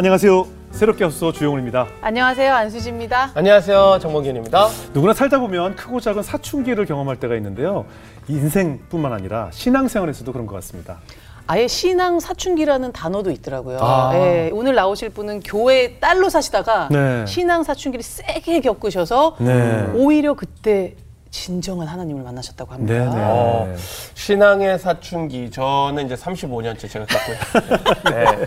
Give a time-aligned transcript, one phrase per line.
[0.00, 0.46] 안녕하세요.
[0.70, 1.86] 새롭게 하소서 주영훈입니다.
[2.00, 2.54] 안녕하세요.
[2.54, 3.32] 안수지입니다.
[3.34, 3.98] 안녕하세요.
[4.00, 4.68] 정봉균입니다.
[4.94, 7.84] 누구나 살다 보면 크고 작은 사춘기를 경험할 때가 있는데요.
[8.26, 11.00] 인생뿐만 아니라 신앙생활에서도 그런 것 같습니다.
[11.46, 13.76] 아예 신앙 사춘기라는 단어도 있더라고요.
[13.82, 14.12] 아.
[14.14, 17.26] 예, 오늘 나오실 분은 교회 딸로 사시다가 네.
[17.26, 19.86] 신앙 사춘기를 세게 겪으셔서 네.
[19.94, 20.94] 오히려 그때
[21.30, 22.92] 진정한 하나님을 만나셨다고 합니다.
[22.92, 23.10] 네네.
[23.24, 23.74] 어,
[24.14, 25.50] 신앙의 사춘기.
[25.50, 28.14] 저는 이제 35년째 제가 갖고 있어요.
[28.16, 28.46] 네.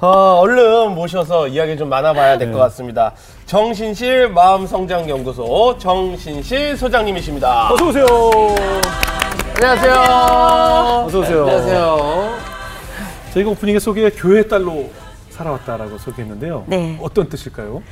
[0.00, 3.12] 어, 얼른 모셔서 이야기 좀 많아봐야 될 것 같습니다.
[3.46, 7.72] 정신실 마음성장연구소 정신실 소장님이십니다.
[7.72, 8.06] 어서 오세요.
[9.56, 11.04] 안녕하세요.
[11.06, 11.40] 어서 오세요.
[11.46, 12.38] 안녕하세요.
[13.34, 14.90] 저희가 오프닝에 소개 교회 딸로
[15.30, 16.64] 살아왔다라고 소개했는데요.
[16.66, 16.98] 네.
[17.00, 17.82] 어떤 뜻일까요?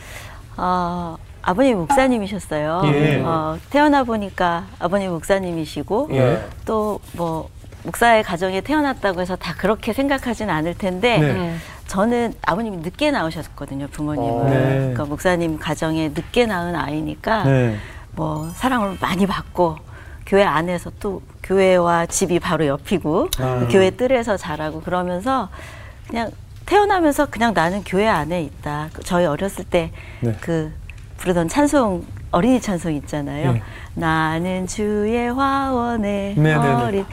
[0.57, 1.17] 어,
[1.47, 2.83] 아버님 목사님이셨어요.
[2.87, 3.23] 예.
[3.25, 6.45] 어, 태어나 보니까 아버님 목사님이시고 예.
[6.65, 7.49] 또뭐
[7.85, 11.31] 목사의 가정에 태어났다고 해서 다 그렇게 생각하진 않을 텐데 네.
[11.31, 11.61] 음.
[11.87, 14.45] 저는 아버님이 늦게 나오셨거든요 부모님은 어.
[14.51, 14.59] 네.
[14.59, 17.77] 그러니까 목사님 가정에 늦게 낳은 아이니까 네.
[18.17, 19.77] 뭐 사랑을 많이 받고
[20.27, 23.69] 교회 안에서 또 교회와 집이 바로 옆이고 아.
[23.71, 25.49] 교회 뜰에서 자라고 그러면서
[26.09, 26.33] 그냥
[26.67, 28.89] 태어나면서 그냥 나는 교회 안에 있다.
[28.93, 30.73] 그 저희 어렸을 때그 네.
[31.19, 33.53] 부르던 찬송 어린이 찬송 있잖아요.
[33.53, 33.63] 네.
[33.95, 36.73] 나는 주의 화원에 네, 네, 네.
[36.73, 37.05] 어린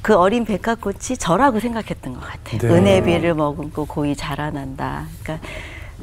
[0.00, 2.58] 그 어린 백합꽃이 저라고 생각했던 것 같아요.
[2.60, 2.68] 네.
[2.68, 5.06] 은혜비를 머금고 고이 자라난다.
[5.22, 5.46] 그러니까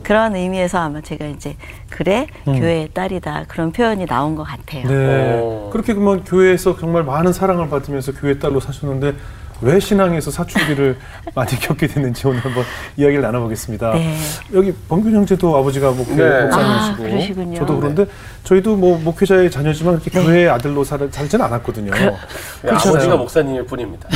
[0.01, 1.57] 그런 의미에서 아마 제가 이제
[1.89, 2.57] 그래 음.
[2.57, 4.87] 교회의 딸이다 그런 표현이 나온 것 같아요.
[4.87, 5.39] 네.
[5.41, 5.69] 오.
[5.71, 9.15] 그렇게 그러면 교회에서 정말 많은 사랑을 받으면서 교회 딸로 사셨는데
[9.61, 10.97] 왜 신앙에서 사춘기를
[11.35, 12.63] 많이 겪게 됐는지 오늘 한번
[12.97, 13.93] 이야기를 나눠보겠습니다.
[13.93, 14.17] 네.
[14.53, 16.41] 여기 범균 형제도 아버지가 목회 네.
[16.43, 17.55] 목사님이시고 아.
[17.59, 18.05] 저도 그런데
[18.43, 21.91] 저희도 뭐 목회자의 자녀지만 그렇게 교회 아들로 살, 살지는 않았거든요.
[21.91, 22.15] 네,
[22.61, 22.93] 그렇잖아요.
[22.93, 24.07] 아버지가 목사님일 뿐입니다.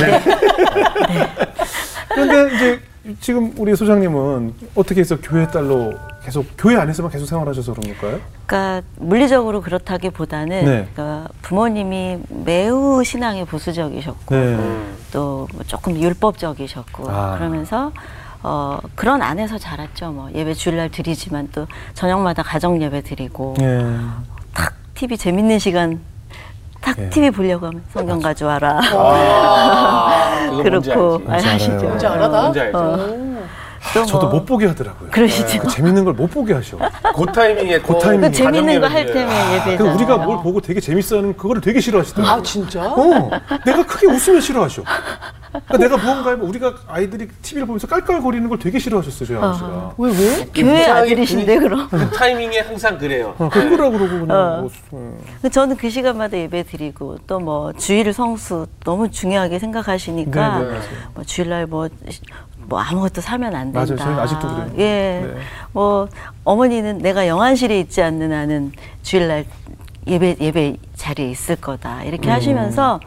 [2.08, 2.80] 그런데 이제
[3.20, 5.92] 지금 우리 소장님은 어떻게 해서 교회 딸로
[6.24, 8.20] 계속 교회 안에서만 계속 생활하셔서 그런 걸까요?
[8.46, 10.88] 그러니까 물리적으로 그렇다기보다는 네.
[10.94, 14.54] 그러니까 부모님이 매우 신앙에 보수적이셨고 네.
[14.54, 14.94] 음.
[15.12, 17.36] 또뭐 조금 율법적이셨고 아.
[17.36, 17.92] 그러면서
[18.42, 20.12] 어 그런 안에서 자랐죠.
[20.12, 23.96] 뭐 예배 주일날 드리지만 또 저녁마다 가정 예배 드리고 예.
[24.54, 26.00] 탁 TV 재밌는 시간
[26.84, 27.08] 탁 예.
[27.08, 28.78] TV 보려고 하면 성경 가져와라.
[28.92, 31.22] 아, 그렇고.
[31.26, 31.34] 아.
[31.36, 31.72] 아시죠?
[31.78, 32.40] 뭔지 알아, 나?
[32.42, 32.78] 뭔지 알죠.
[32.78, 33.44] 어.
[33.84, 35.10] 아, 또 저도 뭐 못 보게 하더라고요.
[35.10, 35.60] 그러시죠.
[35.60, 36.76] 그 재밌는 걸 못 보게 하셔.
[36.78, 39.12] 그 타이밍에 그 타이밍에 그 재밌는 거 가정 할 예배를.
[39.14, 39.76] 때면 예배.
[39.76, 42.34] 그 우리가 뭘 보고 되게 재밌어하는 그거를 되게 싫어하시더라고요.
[42.34, 42.82] 아, 진짜?
[42.86, 43.30] 어,
[43.64, 44.82] 내가 크게 웃으면 싫어하셔.
[45.66, 49.94] 그러니까 내가 무언가 하면 우리가 아이들이 TV를 보면서 깔깔거리는 걸 되게 싫어하셨어요, 저희 아버지가.
[49.98, 50.46] 왜, 왜?
[50.52, 51.88] 교회 이상하게 아들이신데 그럼.
[51.88, 53.34] 그 타이밍에 항상 그래요.
[53.38, 54.60] 어, 그거라 그러고 그냥 어.
[54.62, 55.20] 뭐, 음.
[55.52, 60.78] 저는 그 시간마다 예배 드리고 또 뭐 주일 성수 너무 중요하게 생각하시니까 네, 네.
[61.14, 61.88] 뭐 주일날 뭐,
[62.66, 63.80] 뭐 아무것도 사면 안 된다.
[63.80, 63.96] 맞아요.
[63.96, 64.70] 저희 아직도 그래요.
[64.78, 65.22] 예.
[65.26, 65.34] 네.
[65.72, 66.08] 뭐
[66.44, 69.44] 어머니는 내가 영안실에 있지 않는 한은 주일날
[70.06, 72.02] 예배 예배 자리에 있을 거다.
[72.02, 72.06] 음.
[72.06, 73.00] 이렇게 하시면서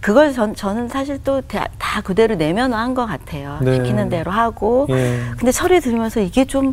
[0.00, 1.42] 그걸 전, 저는 사실 또
[1.78, 3.58] 다 그대로 내면화한 것 같아요.
[3.60, 3.74] 네.
[3.74, 4.86] 시키는 대로 하고.
[4.90, 5.20] 예.
[5.36, 6.72] 근데 철이 들면서 이게 좀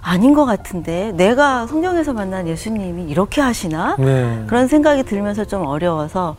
[0.00, 3.96] 아닌 것 같은데 내가 성경에서 만난 예수님이 이렇게 하시나?
[3.98, 4.44] 네.
[4.46, 6.36] 그런 생각이 들면서 좀 어려워서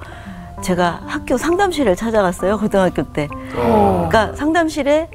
[0.61, 3.27] 제가 학교 상담실을 찾아갔어요 고등학교 때.
[3.51, 5.09] 그러니까 상담실에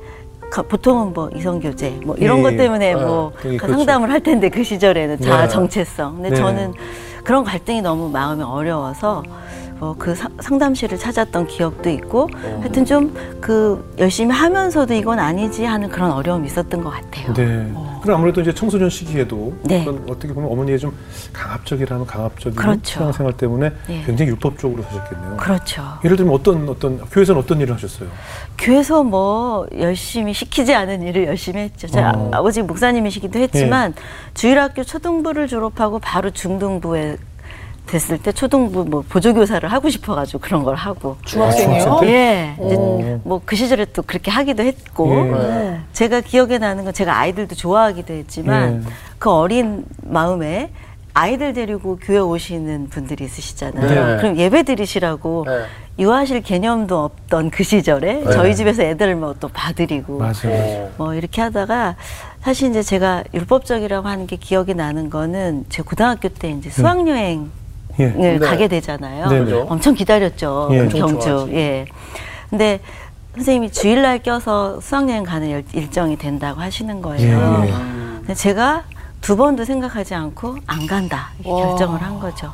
[0.51, 2.57] 가- 보통은 뭐 이성교제 뭐 이런 예, 것 예.
[2.57, 3.67] 때문에 어, 뭐 그렇죠.
[3.69, 5.49] 상담을 할 텐데 그 시절에는 자아 네.
[5.49, 6.15] 정체성.
[6.17, 6.37] 근데 네.
[6.37, 6.73] 저는
[7.25, 9.23] 그런 갈등이 너무 마음이 어려워서
[9.81, 12.29] 어, 그 사- 상담실을 찾았던 기억도 있고
[12.61, 17.33] 하여튼 좀 그 열심히 하면서도 이건 아니지 하는 그런 어려움이 있었던 것 같아요.
[17.35, 17.73] 네.
[18.03, 19.87] 그럼 아무래도 이제 청소년 시기에도 네.
[20.09, 20.93] 어떻게 보면 어머니의 좀
[21.33, 22.83] 강압적이라면 강압적인 그렇죠.
[22.99, 24.03] 신앙생활 때문에 네.
[24.05, 25.37] 굉장히 율법적으로 사셨겠네요.
[25.39, 25.83] 그렇죠.
[26.05, 28.09] 예를 들면 어떤 어떤 교회에서는 어떤 일을 하셨어요?
[28.59, 31.87] 교회에서 뭐 열심히 시키지 않은 일을 열심히 했죠.
[31.87, 32.31] 제 아- 어.
[32.35, 33.95] 아버지 목사님이시기도 했지만
[34.35, 37.17] 주일학교 초등부를 졸업하고 바로 중등부에
[37.89, 41.17] 됐을 때 초등부 뭐 보조교사를 하고 싶어가지고 그런 걸 하고.
[41.25, 41.83] 중학생이에요?
[41.83, 42.13] 중학생 때?
[42.13, 42.55] 예.
[42.59, 43.21] 어.
[43.25, 45.11] 뭐그 시절에 또 그렇게 하기도 했고.
[45.35, 45.81] 예.
[45.93, 48.93] 제가 기억에 나는 건 제가 아이들도 좋아하기도 했지만 예.
[49.19, 50.71] 그 어린 마음에
[51.15, 53.89] 아이들 데리고 교회 오시는 분들이 있으시잖아요.
[53.89, 54.17] 네.
[54.19, 55.65] 그럼 예배 드리시라고 네.
[55.99, 58.31] 유아실 개념도 없던 그 시절에 네.
[58.31, 60.35] 저희 집에서 애들 뭐또 봐드리고 맞아요.
[60.45, 60.91] 어.
[60.97, 61.97] 뭐 이렇게 하다가
[62.43, 67.51] 사실 이제 제가 율법적이라고 하는 게 기억이 나는 거는 제 고등학교 때 이제 수학여행
[67.99, 68.05] 예.
[68.05, 68.39] 을 네.
[68.39, 69.29] 가게 되잖아요.
[69.29, 69.53] 네, 네.
[69.69, 70.69] 엄청 기다렸죠.
[70.73, 70.81] 예.
[70.81, 71.49] 엄청 경주.
[71.53, 71.87] 예.
[72.51, 72.81] 근데
[73.35, 77.65] 선생님이 주일날 껴서 수학여행 가는 일- 일정이 된다고 하시는 거예요.
[77.67, 77.71] 예.
[78.19, 78.85] 근데 제가
[79.21, 81.31] 두 번도 생각하지 않고 안 간다.
[81.43, 82.53] 결정을 한 거죠.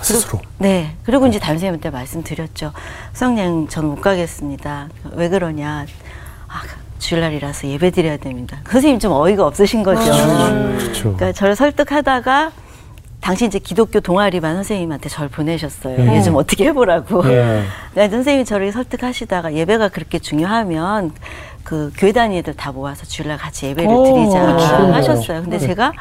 [0.00, 0.40] 스스로.
[0.58, 0.94] 네.
[1.04, 2.72] 그리고 이제 담임 선생님한테 말씀드렸죠.
[3.12, 4.88] 수학여행 저는 못 가겠습니다.
[5.12, 5.86] 왜 그러냐.
[6.48, 6.62] 아,
[6.98, 8.58] 주일날이라서 예배 드려야 됩니다.
[8.70, 10.00] 선생님 좀 어이가 없으신 거죠.
[10.78, 11.02] 그렇죠.
[11.02, 12.52] 그러니까 저를 설득하다가
[13.20, 15.96] 당시 이제 기독교 동아리 반 선생님한테 저를 보내셨어요.
[15.98, 16.16] 예.
[16.16, 17.24] 요즘 어떻게 해보라고.
[17.30, 17.62] 예.
[17.92, 21.12] 그러니까 선생님이 저를 설득하시다가 예배가 그렇게 중요하면
[21.64, 24.92] 그 교회 다니는 애들 다 모아서 주일날 같이 예배를 오, 드리자 그렇죠.
[24.92, 25.42] 하셨어요.
[25.42, 25.92] 근데 제가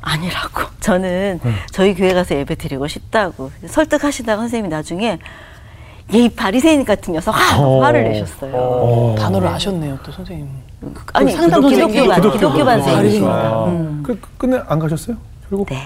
[0.00, 0.62] 아니라고.
[0.80, 1.40] 저는
[1.70, 3.50] 저희 교회 가서 예배 드리고 싶다고.
[3.66, 5.18] 설득하시다가 선생님이 나중에 얘
[6.10, 7.60] 이 바리새인 같은 녀석 하!
[7.60, 7.82] 어.
[7.82, 9.14] 화를 내셨어요.
[9.18, 10.48] 단어를 아셨네요, 또 선생님.
[11.12, 13.28] 아니 상담 기독교 반 기독교 반 반생이니까.
[13.30, 14.02] 아, 음.
[14.02, 15.16] 그 끝내 안 가셨어요?
[15.50, 15.76] 결국 네.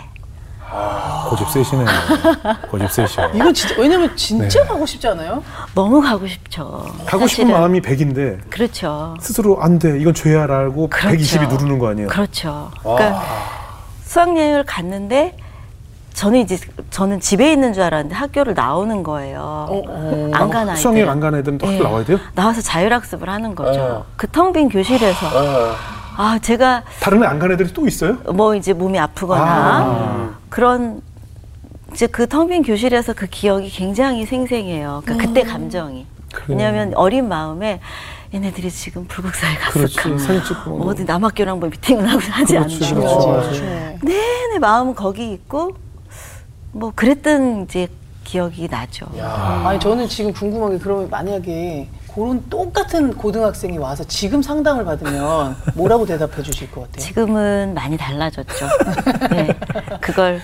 [1.28, 1.86] 고집 세시네요.
[2.70, 3.28] 고집 세셔.
[3.34, 4.68] 이건 진짜 왜냐면 진짜 네.
[4.68, 5.42] 가고 싶지 않아요?
[5.74, 6.84] 너무 가고 싶죠.
[7.06, 7.50] 가고 싶은 사실은.
[7.52, 9.14] 마음이 100인데 그렇죠.
[9.20, 9.98] 스스로 안 돼.
[10.00, 11.16] 이건 죄야라고 그렇죠.
[11.16, 12.08] 120이 누르는 거 아니에요?
[12.08, 12.70] 그렇죠.
[12.82, 13.22] 그러니까
[14.04, 15.36] 수학여행을 갔는데
[16.14, 16.58] 저는 이제
[16.90, 19.40] 저는 집에 있는 줄 알았는데 학교를 나오는 거예요.
[19.70, 20.76] 어, 안 가는 아이들.
[20.76, 21.82] 수학여행 안 가는 애들은 또 학교 예.
[21.82, 22.18] 나와야 돼요?
[22.34, 23.80] 나와서 자율학습을 하는 거죠.
[23.80, 24.04] 어.
[24.16, 25.74] 그텅 빈 교실에서 어.
[26.16, 28.14] 아 제가 다른 애안 가는 애들이 또 있어요?
[28.34, 30.34] 뭐 이제 몸이 아프거나 아.
[30.48, 31.00] 그런
[31.92, 35.02] 이제 그 텅 빈 교실에서 그 기억이 굉장히 생생해요.
[35.04, 36.06] 그러니까 그때 감정이.
[36.32, 36.46] 그래요.
[36.48, 37.80] 왜냐하면 어린 마음에
[38.32, 39.96] 얘네들이 지금 불국사에 그렇지.
[39.96, 40.18] 갔을까?
[40.18, 40.86] 사진 찍고 뭐.
[40.88, 42.66] 어디 남학교랑 뭐 미팅을 하고 하지 그렇지, 않나?
[42.66, 42.78] 그렇지.
[42.88, 43.52] 중요하지, 맞아요.
[43.52, 43.98] 중요해.
[44.02, 45.76] 내내 마음은 거기 있고
[46.72, 47.88] 뭐 그랬던 이제
[48.24, 49.06] 기억이 나죠.
[49.20, 56.04] 아니 저는 지금 궁금한 게 그러면 만약에 그런 똑같은 고등학생이 와서 지금 상담을 받으면 뭐라고
[56.06, 56.98] 대답해 주실 것 같아요?
[57.06, 58.66] 지금은 많이 달라졌죠.
[59.30, 59.48] 네,
[60.00, 60.40] 그걸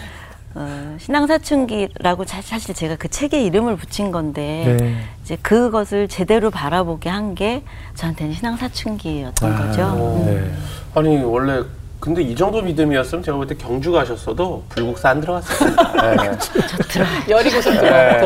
[0.54, 4.96] 어, 신앙사춘기라고 자- 사실 제가 그 책에 이름을 붙인 건데 네.
[5.22, 7.62] 이제 그것을 제대로 바라보게 한 게
[7.94, 9.82] 저한테는 신앙사춘기였던 거죠.
[10.22, 10.24] 음.
[10.26, 10.50] 네.
[10.94, 11.62] 아니 원래
[12.00, 15.68] 근데 이 정도 믿음이었으면 제가 볼 때 경주 가셨어도 불국사 안 들어갔어요.
[15.70, 16.38] 네.
[16.38, 17.90] 저 들어 열이 고서 들어.
[17.90, 18.20] 네.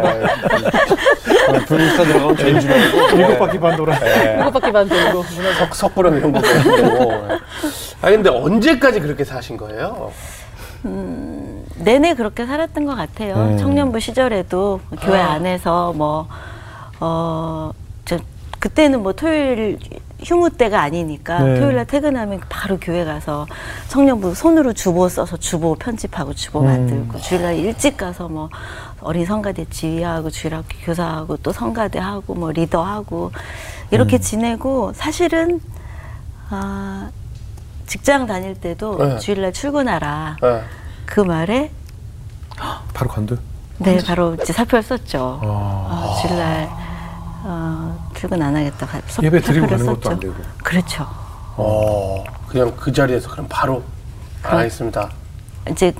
[1.66, 3.96] 불국사 들어가면 죄인 줄 알고 일곱 바퀴 반 돌아.
[4.36, 5.22] 일곱 바퀴 반 돌고.
[5.58, 7.12] 석, 석불암 이런 거 보고.
[8.02, 10.12] 아 근데 언제까지 그렇게 사신 거예요?
[11.76, 13.34] 내내 그렇게 살았던 것 같아요.
[13.36, 13.56] 음.
[13.58, 16.28] 청년부 시절에도 교회 안에서 뭐,
[17.00, 17.70] 어,
[18.04, 18.18] 저,
[18.58, 19.78] 그때는 뭐 토요일
[20.24, 21.58] 휴무 때가 아니니까 네.
[21.58, 23.46] 토요일 날 퇴근하면 바로 교회 가서
[23.88, 26.66] 청년부 손으로 주보 써서 주보 편집하고 주보 음.
[26.66, 28.48] 만들고 주일 날 일찍 가서 뭐
[29.00, 33.32] 어린 성가대 지휘하고 주일학교 교사하고 또 성가대 하고 뭐 리더하고
[33.90, 34.20] 이렇게 음.
[34.20, 35.60] 지내고 사실은
[36.50, 37.10] 아,
[37.86, 39.18] 직장 다닐 때도 네.
[39.18, 40.36] 주일날 출근하라.
[40.40, 40.62] 네.
[41.06, 41.70] 그 말에
[42.94, 43.36] 바로 간대.
[43.78, 45.40] 네 바로 이제 사표를 썼죠.
[45.42, 45.46] 아.
[45.90, 46.81] 아, 주일날
[47.44, 48.86] 어, 출근 안 하겠다.
[48.86, 50.20] 가- 사- 예배 드리고 가는 것도 안 썼죠.
[50.20, 50.34] 되고.
[50.62, 51.06] 그렇죠.
[51.56, 53.82] 어 그냥 그 자리에서 그럼 바로
[54.42, 55.10] 안 하겠습니다.
[55.70, 55.92] 이제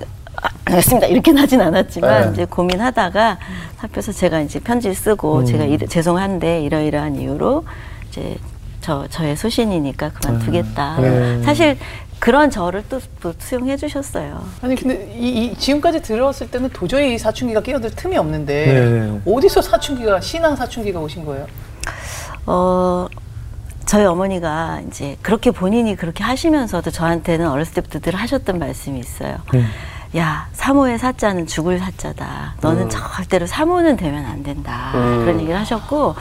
[0.43, 1.07] 아, 알겠습니다.
[1.09, 2.31] 이렇게는 하진 않았지만 네.
[2.33, 3.39] 이제 고민하다가
[3.79, 5.45] 사표서 제가 이제 편지를 쓰고 음.
[5.45, 7.65] 제가 이래- 죄송한데 이러이러한 이유로
[8.09, 8.37] 이제
[8.81, 11.01] 저 저의 소신이니까 그만두겠다.
[11.01, 11.43] 네.
[11.43, 11.79] 사실
[12.23, 14.45] 그런 저를 또, 또 수용해 주셨어요.
[14.61, 19.21] 아니 근데 이, 이 지금까지 들어왔을 때는 도저히 사춘기가 끼어들 틈이 없는데 네.
[19.27, 21.49] 어디서 사춘기가 신앙 사춘기가 오신 거예요?
[22.47, 23.09] 어,
[23.87, 29.39] 저희 어머니가 이제 그렇게 본인이 그렇게 하시면서도 저한테는 어렸을 때부터 늘 하셨던 말씀이 있어요.
[29.55, 29.67] 음.
[30.17, 32.55] 야, 사모의 사자는 죽을 사자다.
[32.61, 34.93] 너는 절대로 사모는 되면 안 된다.
[34.95, 35.25] 음.
[35.25, 36.15] 그런 얘기를 하셨고,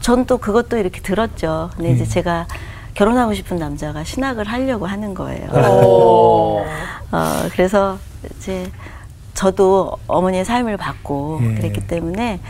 [0.00, 1.68] 전 또 그것도 이렇게 들었죠.
[1.76, 2.46] 근데 이제 제가
[2.94, 5.48] 결혼하고 싶은 남자가 신학을 하려고 하는 거예요.
[5.50, 6.64] 어.
[7.12, 7.98] 어, 그래서
[8.36, 8.70] 이제
[9.34, 11.54] 저도 어머니의 삶을 받고 예.
[11.54, 12.40] 그랬기 때문에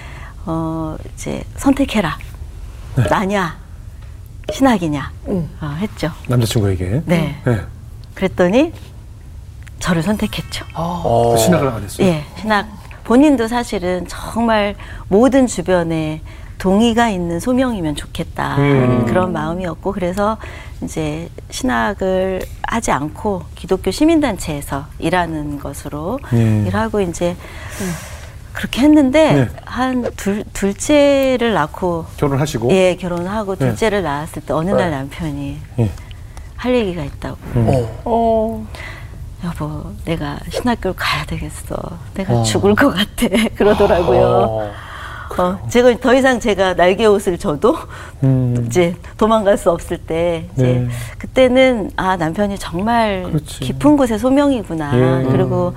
[0.47, 2.19] 어, 이제 선택해라.
[3.09, 3.57] 나냐,
[4.53, 6.13] 신학이냐 어, 했죠.
[6.29, 7.03] 남자친구에게.
[7.07, 7.41] 네.
[7.45, 7.61] 네.
[8.15, 8.73] 그랬더니
[9.81, 10.65] 저를 선택했죠.
[10.75, 11.35] 어.
[11.37, 12.07] 신학을 안 했어요.
[12.07, 12.67] 예, 신학
[13.05, 14.77] 본인도 사실은 정말
[15.09, 16.23] 모든 주변에
[16.59, 19.07] 동의가 있는 소명이면 좋겠다 음.
[19.07, 20.39] 그런 마음이었고 그래서
[20.83, 26.65] 이제 신학을 하지 않고 기독교 시민단체에서 일하는 것으로 예.
[26.67, 27.37] 일하고 이제
[28.53, 29.49] 그렇게 했는데 네.
[29.65, 32.71] 한 둘, 둘째를 낳고 결혼하시고.
[32.71, 33.67] 예 결혼하고 네.
[33.67, 34.97] 둘째를 낳았을 때 어느 날 네.
[34.97, 35.91] 남편이 예.
[36.57, 38.03] 할 얘기가 있다고 어.
[38.05, 38.67] 어.
[39.45, 41.77] 여보 내가 신학교를 가야 되겠어
[42.15, 42.43] 내가 어.
[42.45, 44.73] 죽을 것 같아 그러더라고요 어.
[45.39, 47.77] 어, 제가 더 이상 제가 날개 옷을 줘도
[48.23, 48.65] 음.
[48.67, 50.89] 이제 도망갈 수 없을 때 이제 네.
[51.19, 53.61] 그때는 아 남편이 정말 그렇지.
[53.61, 55.27] 깊은 곳에 소명이구나 예.
[55.31, 55.75] 그리고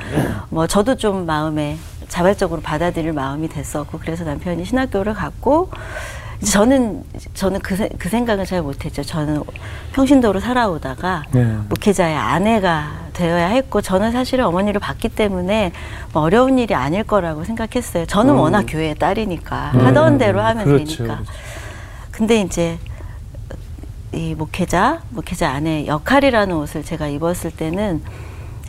[0.49, 1.77] 뭐 저도 좀 마음에
[2.07, 5.69] 자발적으로 받아들일 마음이 됐었고 그래서 남편이 신학교를 갔고
[6.43, 7.03] 저는
[7.33, 9.41] 저는 그, 세- 그 생각을 잘 못했죠 저는
[9.93, 11.43] 평신도로 살아오다가 네.
[11.69, 15.71] 목회자의 아내가 되어야 했고 저는 사실은 어머니를 봤기 때문에
[16.13, 18.05] 뭐 어려운 일이 아닐 거라고 생각했어요.
[18.05, 20.73] 저는 워낙 교회의 딸이니까 하던 대로 하면 음.
[20.75, 21.15] 그렇죠, 되니까.
[21.15, 21.31] 그렇죠.
[22.11, 22.77] 근데 이제
[24.13, 28.03] 이 목회자, 목회자 안에 역할이라는 옷을 제가 입었을 때는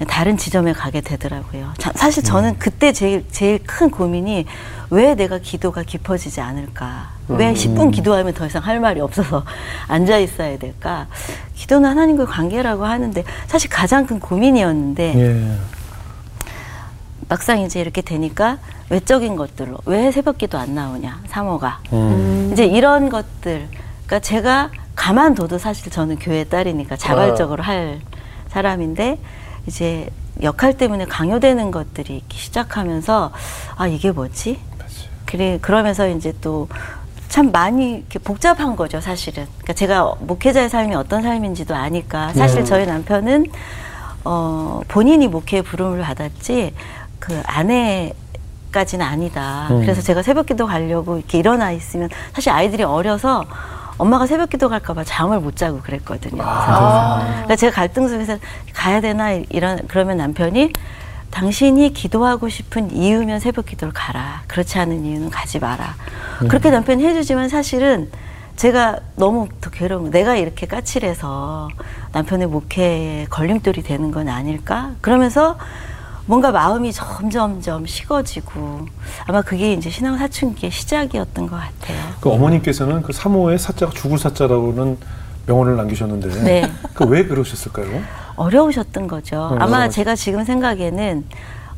[0.07, 1.73] 다른 지점에 가게 되더라고요.
[1.79, 4.47] 자- 사실 저는 그때 제일 제일 큰 고민이
[4.91, 7.11] 왜 내가 기도가 깊어지지 않을까?
[7.29, 9.45] 왜 10분 기도하면 더 이상 할 말이 없어서
[9.89, 11.07] 앉아 있어야 될까?
[11.55, 15.59] 기도는 하나님과 관계라고 하는데 사실 가장 큰 고민이었는데 예.
[17.29, 22.49] 막상 이제 이렇게 되니까 외적인 것들로 왜 새벽기도 안 나오냐 사모가 음.
[22.53, 23.69] 이제 이런 것들
[24.07, 28.01] 그러니까 제가 가만둬도 사실 저는 교회 딸이니까 자발적으로 할
[28.49, 29.19] 사람인데
[29.69, 30.11] 이제
[30.43, 33.33] 역할 때문에 강요되는 것들이 있기 시작하면서
[33.77, 34.59] 아 이게 뭐지
[35.25, 36.67] 그래 그러면서 이제 또
[37.29, 42.87] 참 많이 이렇게 복잡한 거죠 사실은 그러니까 제가 목회자의 삶이 어떤 삶인지도 아니까 사실 저희
[42.87, 43.47] 남편은
[44.25, 46.75] 어 본인이 목회의 부름을 받았지
[47.19, 48.13] 그 아내
[48.73, 49.69] 까지는 아니다.
[49.71, 49.81] 음.
[49.81, 53.47] 그래서 제가 새벽기도 가려고 이렇게 일어나 있으면 사실 아이들이 어려서
[53.99, 56.43] 엄마가 새벽 기도 갈까봐 잠을 못 자고 그랬거든요.
[56.43, 58.39] 그러니까 제가 갈등 속에서
[58.75, 60.73] 가야 되나 이런 그러면 남편이
[61.31, 64.43] 당신이 기도하고 싶은 이유면 새벽 기도를 가라.
[64.47, 65.95] 그렇지 않은 이유는 가지 마라.
[66.49, 68.11] 그렇게 남편이 해주지만 사실은
[68.57, 71.69] 제가 너무 더 괴로운 거 내가 이렇게 까칠해서
[72.13, 74.93] 남편의 목회에 걸림돌이 되는 건 아닐까?
[75.01, 75.59] 그러면서
[76.29, 78.87] 뭔가 마음이 점점점 식어지고
[79.25, 81.99] 아마 그게 이제 신앙 사춘기의 시작이었던 것 같아요.
[82.21, 84.99] 그 어머님께서는 그 사모의 사자가 죽을 사자라고는
[85.47, 86.71] 명언을 남기셨는데 네.
[86.93, 88.03] 그왜 그러셨을까요?
[88.37, 89.49] 어려우셨던 거죠.
[89.53, 89.89] 음, 아마 맞아.
[89.89, 91.25] 제가 지금 생각에는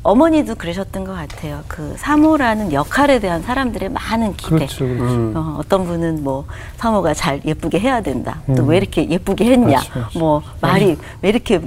[0.02, 1.60] 어머니도 그러셨던 것 같아요.
[1.68, 4.56] 그 사모라는 역할에 대한 사람들의 많은 기대.
[4.56, 5.04] 그렇죠, 그렇죠.
[5.04, 5.32] 음.
[5.36, 6.46] 어, 어떤 분은 뭐
[6.78, 8.40] 사모가 잘 예쁘게 해야 된다.
[8.56, 8.68] 또 음.
[8.68, 9.76] 왜 이렇게 예쁘게 했냐.
[9.76, 10.18] 맞지, 맞지.
[10.18, 11.60] 뭐 말이 왜 이렇게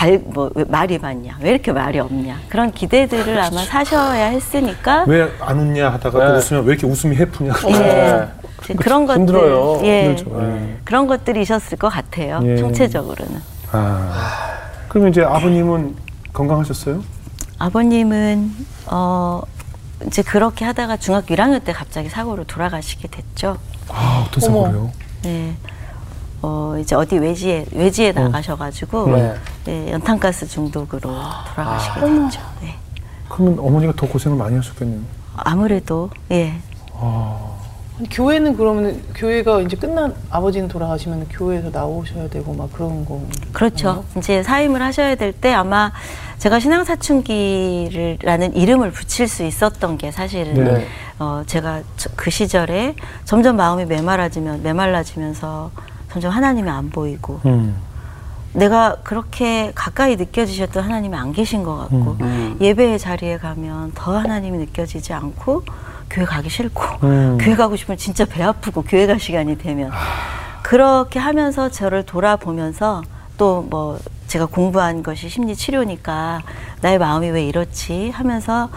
[0.00, 1.36] 발, 뭐 말이 많냐.
[1.42, 2.38] 왜 이렇게 말이 없냐.
[2.48, 5.04] 그런 기대들을 아마 사셔야 했으니까.
[5.06, 6.38] 왜 안 웃냐 하다가 또 네.
[6.38, 7.52] 웃으면 왜 이렇게 웃음이 해프냐.
[7.68, 8.28] 예.
[8.64, 9.20] 이제 그런 것들.
[9.20, 9.80] 힘들어요.
[9.84, 10.06] 예.
[10.06, 10.42] 힘들죠.
[10.42, 10.76] 예.
[10.84, 12.40] 그런 것들이 있었을 것 같아요.
[12.44, 12.56] 예.
[12.56, 13.42] 총체적으로는.
[13.72, 14.38] 아.
[14.88, 15.94] 그러면 이제 아버님은
[16.32, 17.02] 건강하셨어요?
[17.58, 18.52] 아버님은
[18.86, 19.42] 어
[20.06, 23.58] 이제 그렇게 하다가 중학교 1학년 때 갑자기 사고로 돌아가시게 됐죠.
[23.90, 24.40] 아, 어떤.
[24.40, 24.90] 사고요?
[25.24, 25.54] 네.
[26.42, 29.34] 어 이제 어디 외지에 외지에 나가셔가지고 네.
[29.66, 31.00] 네, 연탄가스 중독으로
[31.54, 32.40] 돌아가시게 됐죠.
[32.62, 32.76] 네.
[33.28, 35.00] 그러면 어머니가 더 고생을 많이 하셨겠네요.
[35.36, 36.54] 아무래도 예.
[36.94, 37.36] 아.
[37.98, 43.20] 아니, 교회는 그러면 교회가 이제 끝난 아버지는 돌아가시면 교회에서 나오셔야 되고 막 그런 거.
[43.52, 44.04] 그렇죠.
[44.16, 45.92] 이제 사임을 하셔야 될 때 아마
[46.38, 50.86] 제가 신앙 사춘기를라는 이름을 붙일 수 있었던 게 사실은 네.
[51.18, 52.94] 어 제가 저- 그 시절에
[53.26, 55.70] 점점 마음이 메말라지면 메말라지면서
[56.10, 57.76] 점점 하나님이 안 보이고 음.
[58.52, 62.56] 내가 그렇게 가까이 느껴지셨던 하나님이 안 계신 것 같고 음.
[62.60, 65.64] 예배의 자리에 가면 더 하나님이 느껴지지 않고
[66.10, 67.38] 교회 가기 싫고 음.
[67.40, 69.90] 교회 가고 싶으면 진짜 배 아프고 교회 갈 시간이 되면
[70.62, 73.02] 그렇게 하면서 저를 돌아보면서
[73.38, 73.98] 또 뭐
[74.30, 76.42] 제가 공부한 것이 심리 치료니까
[76.82, 78.68] 나의 마음이 왜 이렇지 하면서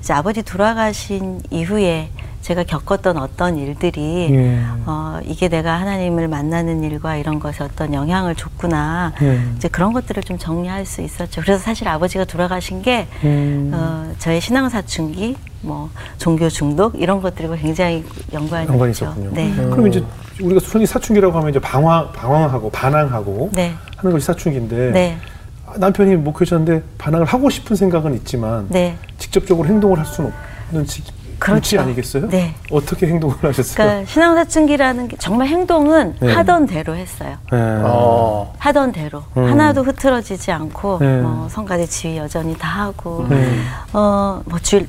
[0.00, 2.08] 이제 아버지 돌아가신 이후에
[2.42, 4.58] 제가 겪었던 어떤 일들이 예.
[4.84, 9.12] 어, 이게 내가 하나님을 만나는 일과 이런 것에 어떤 영향을 줬구나.
[9.22, 9.40] 예.
[9.56, 11.40] 이제 그런 것들을 좀 정리할 수 있었죠.
[11.40, 13.70] 그래서 사실 아버지가 돌아가신 게 음.
[13.72, 19.14] 어, 저의 신앙 사춘기, 뭐 종교 중독 이런 것들과 굉장히 연관이, 연관이 있죠.
[19.30, 19.54] 네.
[19.54, 20.04] 그럼 이제
[20.40, 23.72] 우리가 흔히 사춘기라고 하면 이제 방황, 방황하고 반항하고 네.
[23.96, 25.18] 하는 것이 사춘기인데 네.
[25.76, 28.96] 남편이 목회자인데 반항을 하고 싶은 생각은 있지만 네.
[29.18, 30.32] 직접적으로 행동을 할 수는
[30.68, 31.02] 없는 지,
[31.42, 31.60] 그렇죠.
[31.62, 32.28] 치 아니겠어요?
[32.28, 32.54] 네.
[32.70, 33.74] 어떻게 행동을 하셨어요?
[33.76, 36.32] 그러니까 신앙 사춘기라는 게 정말 행동은 네.
[36.32, 37.36] 하던 대로 했어요.
[37.50, 37.58] 네.
[37.84, 38.52] 어.
[38.58, 39.44] 하던 대로 음.
[39.44, 41.20] 하나도 흐트러지지 않고 네.
[41.20, 43.58] 뭐 성가대 지휘 여전히 다 하고 네.
[43.92, 44.42] 어뭐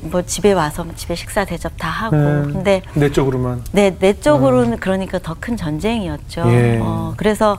[0.04, 2.42] 뭐 집에 와서 뭐 집에 식사 대접 다 하고 네.
[2.44, 6.44] 근데 내적으로만 내 내적으로는 그러니까 더 큰 전쟁이었죠.
[6.48, 6.80] 예.
[6.82, 7.58] 어, 그래서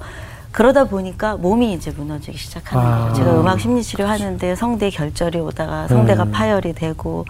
[0.55, 2.99] 그러다 보니까 몸이 이제 무너지기 시작하는 아.
[2.99, 3.15] 거예요.
[3.15, 6.31] 제가 음악 심리 치료 하는데 성대 결절이 오다가 성대가 음.
[6.31, 7.25] 파열이 되고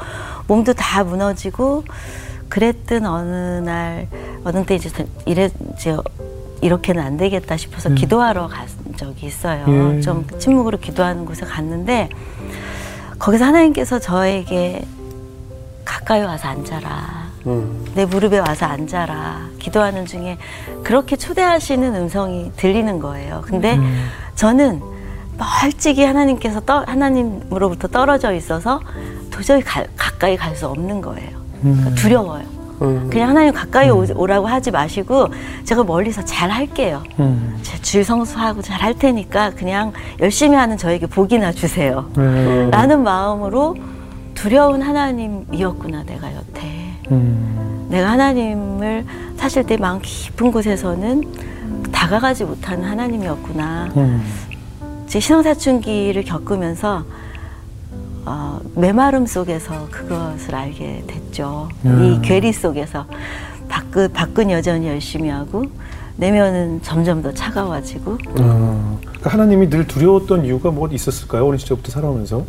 [0.46, 1.84] 몸도 다 무너지고
[2.50, 4.08] 그랬던 어느 날
[4.44, 4.90] 어느 때 이제
[5.24, 5.96] 이래 이제
[6.60, 7.94] 이렇게는 안 되겠다 싶어서 음.
[7.94, 8.66] 기도하러 간
[8.96, 9.64] 적이 있어요.
[9.68, 10.00] 예.
[10.02, 12.10] 좀 침묵으로 기도하는 곳에 갔는데
[13.18, 14.84] 거기서 하나님께서 저에게
[15.86, 17.23] 가까이 와서 앉아라.
[17.46, 17.84] 음.
[17.94, 19.48] 내 무릎에 와서 앉아라.
[19.58, 20.38] 기도하는 중에
[20.82, 23.42] 그렇게 초대하시는 음성이 들리는 거예요.
[23.44, 24.06] 근데 음.
[24.34, 24.80] 저는
[25.36, 28.80] 멀찍이 하나님께서 떠, 하나님으로부터 떨어져 있어서
[29.30, 31.30] 도저히 가, 가까이 갈 수 없는 거예요.
[31.60, 31.94] 그러니까 음.
[31.96, 32.44] 두려워요.
[32.82, 33.08] 음.
[33.10, 35.28] 그냥 하나님 가까이 오, 오라고 하지 마시고
[35.64, 37.02] 제가 멀리서 잘 할게요.
[37.20, 37.58] 음.
[37.62, 42.08] 제줄 성수하고 잘 할 테니까 그냥 열심히 하는 저에게 복이나 주세요.
[42.16, 42.68] 네.
[42.70, 43.76] 라는 마음으로
[44.34, 46.83] 두려운 하나님이었구나 내가 여태.
[47.10, 47.86] 음.
[47.88, 49.04] 내가 하나님을
[49.36, 51.22] 사실 내 마음 깊은 곳에서는
[51.92, 53.92] 다가가지 못하는 하나님이었구나.
[53.96, 54.22] 음.
[55.06, 57.04] 제 신앙사춘기를 겪으면서
[58.26, 61.68] 어, 메마름 속에서 그것을 알게 됐죠.
[61.84, 62.04] 음.
[62.04, 63.06] 이 괴리 속에서
[63.68, 65.64] 밖은, 밖은 여전히 열심히 하고
[66.16, 71.46] 내면은 점점 더 차가워지고 어, 그러니까 하나님이 늘 두려웠던 이유가 뭐 있었을까요?
[71.46, 72.44] 어린 시절부터 살아오면서.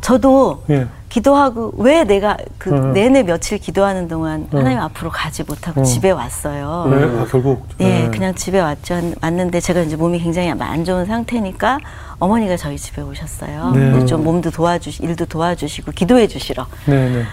[0.00, 0.86] 저도 예.
[1.12, 2.92] 기도하고 왜 내가 그 음.
[2.94, 4.58] 내내 며칠 기도하는 동안 음.
[4.58, 5.84] 하나님 앞으로 가지 못하고 음.
[5.84, 6.86] 집에 왔어요.
[6.90, 7.68] 네, 아, 결국.
[7.80, 8.10] 예, 네.
[8.10, 8.98] 그냥 집에 왔죠.
[9.20, 11.80] 왔는데 제가 이제 몸이 굉장히 안 좋은 상태니까
[12.18, 13.72] 어머니가 저희 집에 오셨어요.
[13.72, 14.06] 네.
[14.06, 17.24] 좀 몸도 도와주시, 일도 도와주시고 기도해 주시러 네, 네.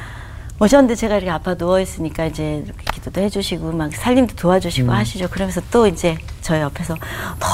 [0.59, 4.93] 오셨는데 제가 이렇게 아파 누워 있으니까 이제 기도도 해주시고 막 살림도 도와주시고 음.
[4.93, 5.29] 하시죠.
[5.29, 7.48] 그러면서 또 이제 저희 옆에서 너,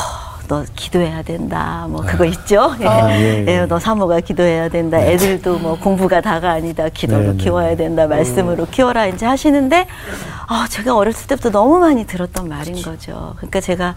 [0.47, 1.87] 너 기도해야 된다.
[1.89, 2.75] 뭐 그거 있죠.
[2.81, 2.85] 예.
[2.87, 3.45] 아, 예, 예.
[3.47, 4.99] 예, 너 사모가 기도해야 된다.
[4.99, 6.89] 애들도 뭐 공부가 다가 아니다.
[6.89, 7.37] 기도로 네, 네.
[7.37, 8.07] 키워야 된다.
[8.07, 9.87] 말씀으로 키워라 이제 하시는데
[10.47, 13.33] 아 제가 어렸을 때부터 너무 많이 들었던 말인 거죠.
[13.37, 13.95] 그러니까 제가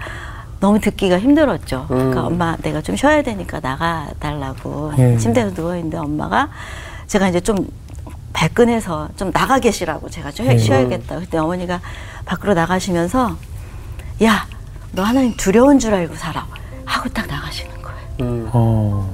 [0.61, 1.87] 너무 듣기가 힘들었죠.
[1.89, 5.17] 그러니까 엄마 내가 좀 쉬어야 되니까 나가 달라고 예.
[5.19, 6.49] 침대에서 누워 있는데 엄마가
[7.07, 7.69] 제가 이제 좀
[8.33, 10.59] 발끈해서 좀 나가 계시라고 제가 좀 네.
[10.59, 11.21] 쉬어야겠다.
[11.21, 11.81] 그때 어머니가
[12.25, 13.37] 밖으로 나가시면서
[14.25, 14.47] 야,
[14.93, 16.47] 너 하나님 두려운 줄 알고 살아.
[16.85, 17.99] 하고 딱 나가시는 거예요.
[18.21, 18.51] 음.
[18.53, 19.09] 어.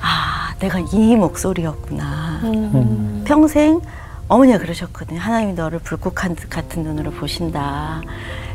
[0.00, 2.40] 아, 내가 이 목소리였구나.
[2.44, 3.24] 음.
[3.26, 3.80] 평생
[4.28, 5.20] 어머니가 그러셨거든요.
[5.20, 8.00] 하나님이 너를 불꽃 같은 눈으로 보신다.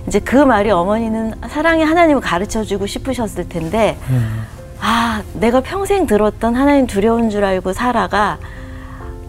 [0.07, 4.43] 이제 그 말이 어머니는 사랑의 하나님을 가르쳐 주고 싶으셨을 텐데, 음.
[4.79, 8.37] 아, 내가 평생 들었던 하나님 두려운 줄 알고 살아가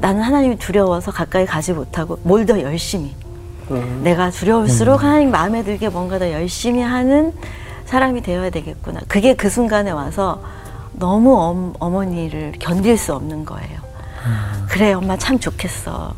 [0.00, 3.14] 나는 하나님이 두려워서 가까이 가지 못하고 뭘 더 열심히
[3.70, 4.00] 음.
[4.04, 7.32] 내가 두려울수록 하나님 마음에 들게 뭔가 더 열심히 하는
[7.86, 9.00] 사람이 되어야 되겠구나.
[9.08, 10.42] 그게 그 순간에 와서
[10.92, 13.80] 너무 엄, 어머니를 견딜 수 없는 거예요.
[14.68, 16.14] 그래, 엄마 참 좋겠어.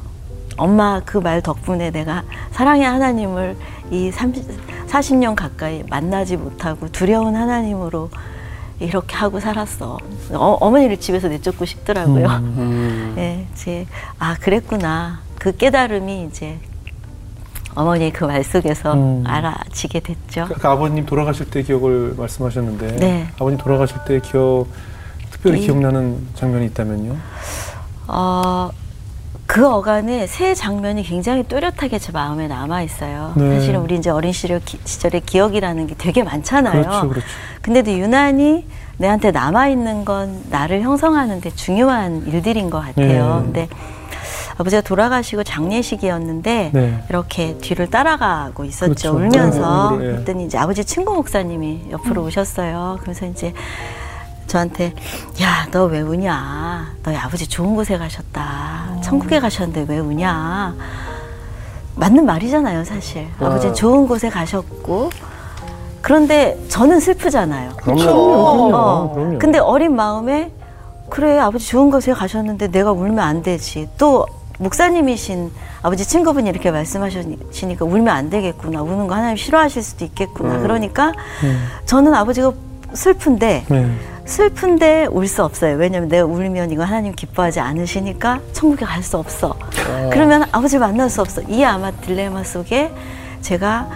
[0.56, 3.56] 엄마 그 말 덕분에 내가 사랑의 하나님을
[3.90, 4.44] 이 30,
[4.88, 8.10] 40년 가까이 만나지 못하고 두려운 하나님으로
[8.80, 9.98] 이렇게 하고 살았어.
[10.32, 12.26] 어, 어머니를 집에서 내쫓고 싶더라고요.
[12.26, 13.14] 음.
[13.18, 13.86] 예, 이제
[14.18, 15.20] 아 그랬구나.
[15.38, 16.58] 그 깨달음이 이제
[17.78, 19.22] 어머니의 그 말 속에서 음.
[19.26, 20.48] 알아지게 됐죠.
[20.52, 23.28] 그 아버님 돌아가실 때 기억을 말씀하셨는데 네.
[23.36, 24.66] 아버님 돌아가실 때 기억
[25.30, 27.16] 특별히 이- 기억나는 장면이 있다면요?
[28.08, 28.70] 어,
[29.46, 33.32] 그 어간에 새 장면이 굉장히 뚜렷하게 제 마음에 남아 있어요.
[33.36, 33.58] 네.
[33.60, 36.82] 사실은 우리 이제 어린 시절 기, 시절의 기억이라는 게 되게 많잖아요.
[36.82, 37.26] 그렇죠, 그렇죠.
[37.62, 38.66] 근데도 유난히
[38.98, 43.36] 내한테 남아 있는 건 나를 형성하는데 중요한 일들인 것 같아요.
[43.38, 43.44] 네.
[43.44, 43.68] 근데
[44.58, 47.04] 아버지가 돌아가시고 장례식이었는데 네.
[47.08, 49.14] 이렇게 뒤를 따라가고 있었죠.
[49.14, 49.16] 그렇죠.
[49.16, 50.12] 울면서 네, 네, 네.
[50.12, 52.98] 그랬더니 이제 아버지 친구 목사님이 옆으로 오셨어요.
[53.02, 53.52] 그래서 이제
[54.48, 54.94] 저한테
[55.40, 56.94] 야 너 왜 우냐?
[57.04, 58.98] 너희 아버지 좋은 곳에 가셨다.
[59.02, 60.74] 천국에 가셨는데 왜 우냐?
[61.94, 63.28] 맞는 말이잖아요, 사실.
[63.40, 65.10] 아버지 좋은 곳에 가셨고
[66.00, 67.72] 그런데 저는 슬프잖아요.
[67.76, 68.00] 그럼요.
[68.00, 69.38] 그럼요, 어, 그럼요.
[69.38, 70.50] 근데 어린 마음에
[71.10, 73.88] 그래 아버지 좋은 곳에 가셨는데 내가 울면 안 되지.
[73.98, 74.26] 또
[74.58, 75.50] 목사님이신
[75.82, 78.82] 아버지 친구분이 이렇게 말씀하시니까 울면 안 되겠구나.
[78.82, 80.56] 우는 거 하나님 싫어하실 수도 있겠구나.
[80.56, 80.62] 음.
[80.62, 81.12] 그러니까
[81.44, 81.66] 음.
[81.86, 82.52] 저는 아버지가
[82.92, 83.90] 슬픈데 네.
[84.24, 85.76] 슬픈데 울 수 없어요.
[85.76, 89.56] 왜냐면 내가 울면 이거 하나님 기뻐하지 않으시니까 천국에 갈 수 없어.
[90.10, 91.40] 그러면 아버지 만날 수 없어.
[91.42, 92.92] 이 아마 딜레마 속에
[93.40, 93.88] 제가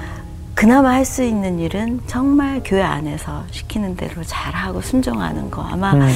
[0.54, 5.62] 그나마 할 수 있는 일은 정말 교회 안에서 시키는 대로 잘하고 순종하는 거.
[5.62, 6.08] 아마 음.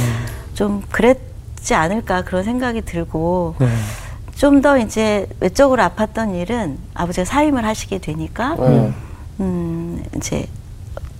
[0.55, 3.69] 좀 그랬지 않을까 그런 생각이 들고 네.
[4.37, 8.93] 좀 더 이제 외적으로 아팠던 일은 아버지가 사임을 하시게 되니까 네.
[9.41, 10.47] 음 이제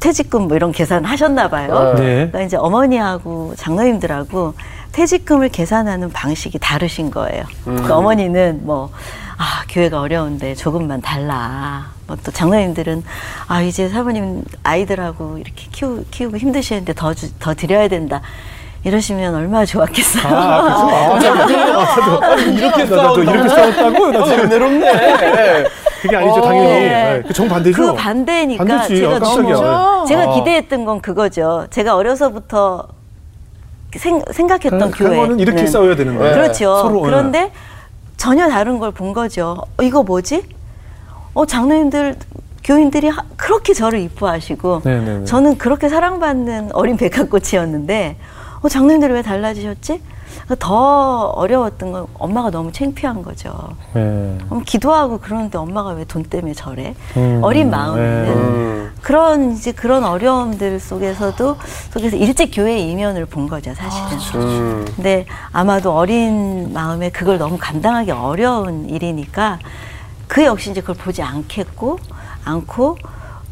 [0.01, 1.95] 퇴직금 뭐 이런 계산 하셨나 봐요.
[1.97, 2.01] 네.
[2.01, 2.15] 네.
[2.17, 4.55] 그러니까 이제 어머니하고 장로님들하고
[4.93, 7.45] 퇴직금을 계산하는 방식이 다르신 거예요.
[7.65, 8.91] 그러니까 어머니는 뭐,
[9.37, 11.91] 아, 교회가 어려운데 조금만 달라.
[12.07, 13.03] 뭐또 장로님들은
[13.49, 18.23] 아, 이제 사모님 아이들하고 이렇게 키우, 키우고 힘드시는데 더, 주, 더 드려야 된다.
[18.91, 20.33] 이러시면 얼마나 좋았겠어요.
[20.33, 23.33] 아, 이렇게 나, 나도 싸운다.
[23.33, 24.13] 이렇게 싸웠다고?
[24.13, 25.65] 나 아, 지금 은혜롭네.
[26.03, 26.41] 그게 아니죠, 어.
[26.43, 26.69] 당연히.
[26.69, 26.79] 네.
[26.89, 27.23] 네.
[27.27, 27.83] 그 정반대죠.
[27.83, 29.01] 그 반대니까 반대지.
[29.01, 29.19] 제가 아.
[29.19, 30.35] 너무 제가 아.
[30.37, 31.67] 기대했던 건 그거죠.
[31.71, 32.87] 제가 어려서부터
[33.97, 35.09] 생, 생각했던 한- 교회.
[35.09, 36.23] 한 번은 이렇게 싸워야 되는데.
[36.23, 36.31] 네.
[36.33, 36.77] 그렇죠.
[36.83, 37.51] 서로, 그런데
[38.17, 39.57] 전혀 다른 걸 본 거죠.
[39.79, 40.45] 어, 이거 뭐지?
[41.35, 42.15] 어, 장로님들,
[42.63, 45.25] 교인들이 하- 그렇게 저를 이뻐하시고 네, 네, 네.
[45.25, 48.17] 저는 그렇게 사랑받는 어린 백합꽃이었는데
[48.63, 50.01] 어, 장로님들이 왜 달라지셨지?
[50.59, 53.53] 더 어려웠던 건 엄마가 너무 창피한 거죠.
[53.95, 54.01] 네.
[54.51, 56.95] 음, 기도하고 그러는데 엄마가 왜 돈 때문에 저래?
[57.17, 58.33] 음, 어린 마음에는 네.
[58.33, 58.93] 음.
[59.03, 61.57] 그런 이제 그런 어려움들 속에서도
[61.93, 64.41] 속에서 일찍 교회 이면을 본 거죠, 사실은.
[64.41, 64.85] 음.
[64.97, 69.59] 근데 아마도 어린 마음에 그걸 너무 감당하기 어려운 일이니까
[70.29, 71.99] 그 역시 이제 그걸 보지 않겠고
[72.45, 72.99] 않고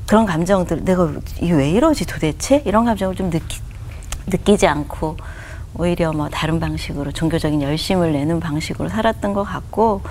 [0.07, 1.09] 그런 감정들 내가
[1.41, 3.59] 이게 왜 이러지 도대체 이런 감정을 좀 느끼
[4.27, 5.17] 느끼지 않고
[5.77, 10.03] 오히려 뭐 다른 방식으로 종교적인 열심을 내는 방식으로 살았던 것 같고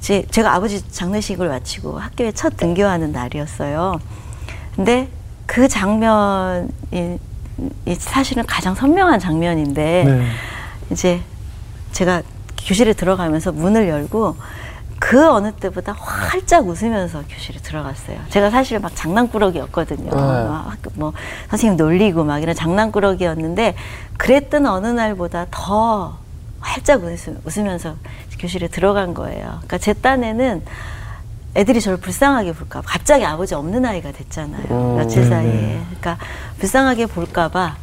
[0.00, 3.98] 제, 제가 아버지 장례식을 마치고 학교에 첫 등교하는 날이었어요.
[4.76, 5.08] 근데
[5.46, 6.68] 그 장면이
[7.86, 10.26] 이 사실은 가장 선명한 장면인데 네.
[10.92, 11.20] 이제
[11.90, 12.22] 제가
[12.56, 14.36] 교실에 들어가면서 문을 열고
[15.00, 18.18] 그 어느 때보다 활짝 웃으면서 교실에 들어갔어요.
[18.30, 20.10] 제가 사실 막 장난꾸러기였거든요.
[20.10, 21.12] 막 학교 뭐
[21.50, 23.74] 선생님 놀리고 막 이런 장난꾸러기였는데
[24.16, 26.18] 그랬던 어느 날보다 더
[26.60, 27.94] 활짝 웃으- 웃으면서
[28.38, 29.46] 교실에 들어간 거예요.
[29.46, 30.62] 그러니까 제 딴에는
[31.56, 34.96] 애들이 저를 불쌍하게 볼까 봐 갑자기 아버지 없는 아이가 됐잖아요.
[34.96, 35.50] 며칠 네, 사이에.
[35.50, 35.82] 네.
[36.00, 36.18] 그러니까
[36.58, 37.76] 불쌍하게 볼까 봐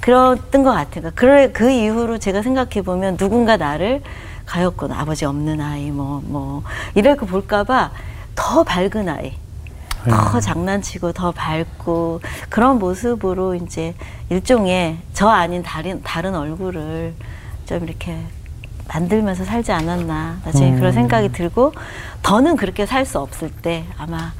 [0.00, 1.10] 그랬던 것 같아요.
[1.14, 4.02] 그러니까 그, 그 이후로 제가 생각해 보면 누군가 나를
[4.50, 6.64] 가엾군 아버지 없는 아이 뭐뭐
[6.96, 7.90] 이렇게 볼까 봐
[8.34, 9.34] 더 밝은 아이.
[10.08, 13.94] 더 장난치고 더 밝고 그런 모습으로 이제
[14.30, 17.12] 일종의 저 아닌 다른 다른 얼굴을
[17.66, 18.16] 좀 이렇게
[18.88, 21.74] 만들면서 살지 않았나 나중에 그런 생각이 들고
[22.22, 24.32] 더는 그렇게 살 수 없을 때 아마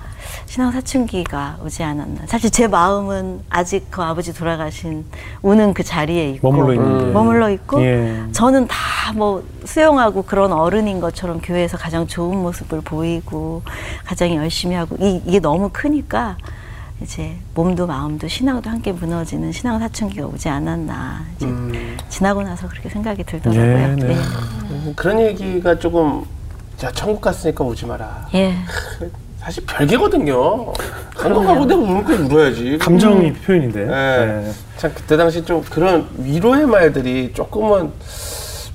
[0.46, 5.04] 신앙 사춘기가 오지 않았나 사실 제 마음은 아직 그 아버지 돌아가신
[5.42, 7.12] 우는 그 자리에 있고 머물러 있는데.
[7.12, 8.24] 머물러 있고 예.
[8.32, 13.62] 저는 다 뭐 수용하고 그런 어른인 것처럼 교회에서 가장 좋은 모습을 보이고
[14.04, 16.36] 가장 열심히 하고 이, 이게 너무 크니까
[17.02, 21.48] 이제 몸도 마음도 신앙도 함께 무너지는 신앙 사춘기가 오지 않았나 이제
[22.08, 23.96] 지나고 나서 그렇게 생각이 들더라고요.
[23.96, 24.14] 네, 네.
[24.14, 26.24] 음, 그런 얘기가 조금
[26.76, 28.28] 자 천국 갔으니까 오지 마라.
[28.34, 28.54] 예.
[29.40, 30.72] 사실 별개거든요.
[31.16, 32.78] 한국 가고 내가 거 울어야지.
[32.78, 33.86] 감정이 표현인데.
[33.86, 34.26] 네.
[34.26, 34.52] 네.
[34.76, 37.90] 참 그때 당시 좀 그런 위로의 말들이 조금은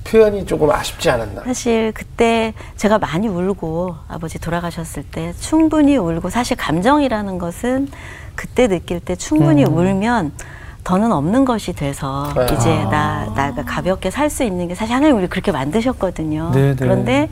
[0.03, 1.43] 표현이 조금 아쉽지 않았나.
[1.45, 7.87] 사실 그때 제가 많이 울고 아버지 돌아가셨을 때 충분히 울고 사실 감정이라는 것은
[8.35, 10.33] 그때 느낄 때 충분히 울면
[10.83, 12.45] 더는 없는 것이 돼서 네.
[12.53, 16.51] 이제 나 나가 가볍게 살 수 있는 게 사실 하나님 우리 그렇게 만드셨거든요.
[16.53, 16.75] 네, 네.
[16.77, 17.29] 그런데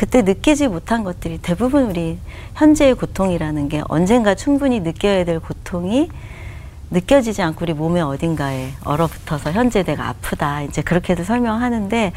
[0.00, 2.16] 그때 느끼지 못한 것들이 대부분 우리
[2.54, 6.08] 현재의 고통이라는 게 언젠가 충분히 느껴야 될 고통이
[6.90, 12.12] 느껴지지 않고 우리 몸의 어딘가에 얼어붙어서 현재 내가 아프다 이제 그렇게도 설명하는데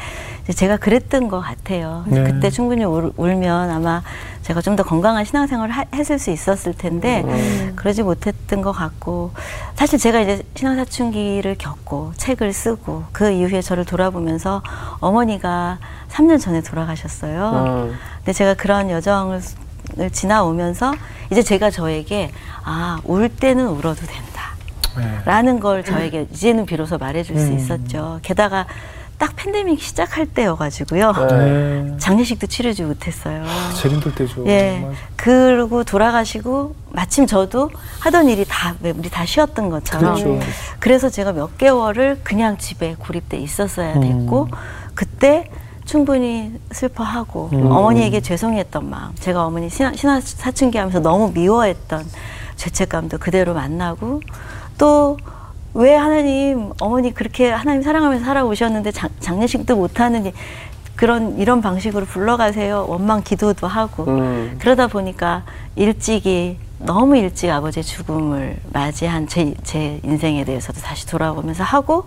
[0.56, 2.06] 제가 그랬던 것 같아요.
[2.06, 2.24] 네.
[2.24, 4.02] 그때 충분히 울, 울면 아마
[4.44, 7.24] 제가 좀 더 건강한 신앙생활을 하- 했을 수 있었을 텐데
[7.76, 9.30] 그러지 못했던 것 같고
[9.74, 14.62] 사실 제가 이제 신앙 사춘기를 겪고 책을 쓰고 그 이후에 저를 돌아보면서
[15.00, 15.78] 어머니가
[16.10, 17.88] 3년 전에 돌아가셨어요.
[17.90, 17.96] 음.
[18.18, 19.40] 근데 제가 그런 여정을
[19.98, 20.94] 을 지나오면서
[21.30, 22.30] 이제 제가 저에게
[22.64, 24.54] 아 울 때는 울어도 된다.
[24.96, 25.18] 네.
[25.26, 27.56] 라는 걸 저에게 이제는 비로소 말해줄 수 음.
[27.58, 28.18] 있었죠.
[28.22, 28.66] 게다가
[29.18, 30.96] 딱 팬데믹 시작할 때여가지고
[31.28, 31.96] 네.
[31.98, 33.44] 장례식도 치르지 못했어요.
[33.80, 34.44] 제일 힘들 때죠.
[34.46, 34.80] 예.
[34.84, 34.96] 맞아.
[35.16, 40.40] 그러고 돌아가시고 마침 저도 하던 일이 다왜 우리 다 쉬었던 것처럼 그렇죠.
[40.78, 44.48] 그래서 제가 몇 개월을 그냥 집에 고립돼 있었어야 됐고
[44.94, 45.48] 그때
[45.84, 47.66] 충분히 슬퍼하고 음.
[47.70, 52.04] 어머니에게 죄송했던 마음 제가 어머니 신화, 신화 사춘기 하면서 너무 미워했던
[52.56, 54.22] 죄책감도 그대로 만나고
[54.78, 55.18] 또
[55.74, 60.32] 왜 하나님 어머니 그렇게 하나님 사랑하면서 살아오셨는데 장, 장례식도 못하는 이-
[60.96, 62.86] 그런 이런 방식으로 불러가세요?
[62.88, 64.04] 원망 기도도 하고.
[64.04, 64.56] 음.
[64.60, 65.42] 그러다 보니까
[65.74, 72.04] 일찍이 너무 일찍 아버지의 죽음을 맞이한 제, 제 인생에 대해서도 다시 돌아보면서 하고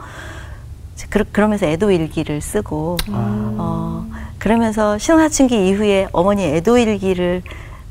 [1.10, 4.06] 그러, 그러면서 애도 일기를 쓰고 어,
[4.40, 7.42] 그러면서 신혼사춘기 이후에 어머니 애도 일기를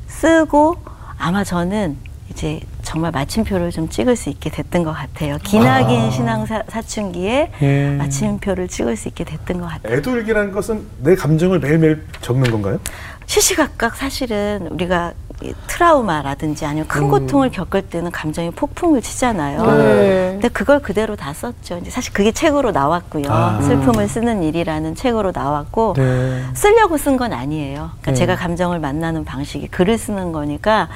[0.07, 0.77] 쓰고
[1.19, 1.97] 아마 저는
[2.31, 5.37] 이제 정말 마침표를 좀 찍을 수 있게 됐던 것 같아요.
[5.43, 7.89] 기나긴 신앙 사, 사춘기에 예.
[7.97, 9.97] 마침표를 찍을 수 있게 됐던 것 같아요.
[9.97, 12.79] 애도일기라는 것은 내 감정을 매일매일 적는 건가요?
[13.25, 15.11] 시시각각 사실은 우리가
[15.43, 19.65] 이 트라우마라든지 아니면 큰 고통을 겪을 때는 감정이 폭풍을 치잖아요.
[19.65, 20.29] 네.
[20.31, 21.79] 근데 그걸 그대로 다 썼죠.
[21.79, 23.25] 이제 사실 그게 책으로 나왔고요.
[23.27, 23.61] 아.
[23.63, 26.41] 슬픔을 쓰는 일이라는 책으로 나왔고 네.
[26.53, 27.91] 쓰려고 쓴 건 아니에요.
[27.99, 28.13] 그러니까 네.
[28.13, 30.87] 제가 감정을 만나는 방식이 글을 쓰는 거니까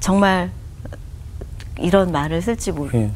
[0.00, 0.50] 정말
[1.78, 3.12] 이런 말을 쓸지, 모르, 예.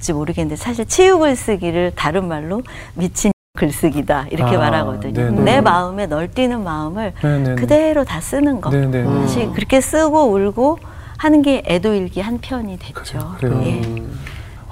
[0.00, 2.62] 지 모르겠는데 사실 치유글 쓰기를 다른 말로
[2.94, 5.12] 미친 글쓰기다 이렇게 아, 말하거든요.
[5.12, 5.40] 네네.
[5.42, 7.54] 내 마음에 널뛰는 마음을 네네네.
[7.56, 8.70] 그대로 다 쓰는 거.
[8.70, 9.04] 네네.
[9.04, 10.78] 사실 그렇게 쓰고 울고
[11.18, 13.34] 하는 게 애도일기 한 편이 됐죠.
[13.38, 13.62] 그래요.
[13.64, 13.82] 예.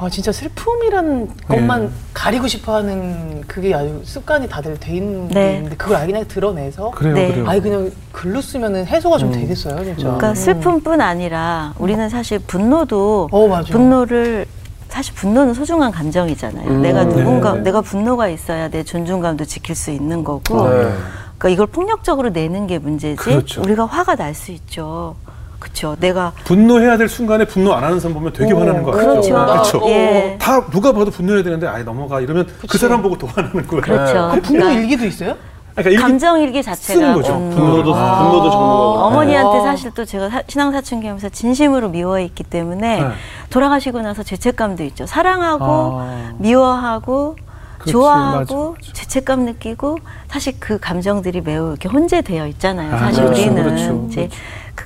[0.02, 1.34] 아 진짜 슬픔이라는 네.
[1.46, 5.56] 것만 가리고 싶어하는 그게 아주 습관이 다들 돼 있는 게 네.
[5.56, 7.28] 있는데 그걸 그냥 드러내서 그래요, 네.
[7.28, 7.44] 그래요.
[7.46, 9.34] 아예 그냥 글로 쓰면은 해소가 좀 음.
[9.34, 10.02] 되겠어요 진짜.
[10.04, 13.70] 그러니까 슬픔뿐 아니라 우리는 사실 분노도 어 맞아.
[13.74, 14.46] 분노를
[14.88, 16.66] 사실 분노는 소중한 감정이잖아요.
[16.66, 16.80] 음.
[16.80, 17.60] 내가 누군가 네.
[17.60, 20.66] 내가 분노가 있어야 내 존중감도 지킬 수 있는 거고.
[20.66, 20.92] 네.
[21.36, 23.16] 그러니까 이걸 폭력적으로 내는 게 문제지.
[23.16, 23.60] 그렇죠.
[23.60, 25.14] 우리가 화가 날 수 있죠.
[25.60, 25.94] 그쵸.
[26.00, 29.10] 내가 분노해야 될 순간에 분노 안 하는 사람 보면 되게 화나는 거 같아요.
[29.20, 29.32] 그렇죠.
[29.34, 29.82] 그렇죠.
[29.88, 30.36] 예.
[30.40, 33.82] 다 누가 봐도 분노해야 되는데 아예 넘어가 이러면 그 사람 보고 더 화나는 거예요.
[33.82, 34.30] 그렇죠.
[34.34, 35.36] 그 분노 그러니까 일기도 있어요?
[35.74, 37.34] 그러니까 일기 감정 일기 자체가 쓰는 거죠.
[37.36, 39.62] 음, 분노도 분노도 적는 어머니한테 어.
[39.62, 43.08] 사실 또 제가 사- 신앙 사춘기 하면서 진심으로 미워했기 때문에 네.
[43.50, 45.06] 돌아가시고 나서 죄책감도 있죠.
[45.06, 45.64] 사랑하고
[46.00, 46.32] 아.
[46.38, 47.36] 미워하고
[47.78, 48.92] 그렇지, 좋아하고 맞아, 맞아.
[48.92, 52.94] 죄책감 느끼고 사실 그 감정들이 매우 이렇게 혼재되어 있잖아요.
[52.94, 54.34] 아, 사실 그렇죠, 우리는 그렇죠, 이제 그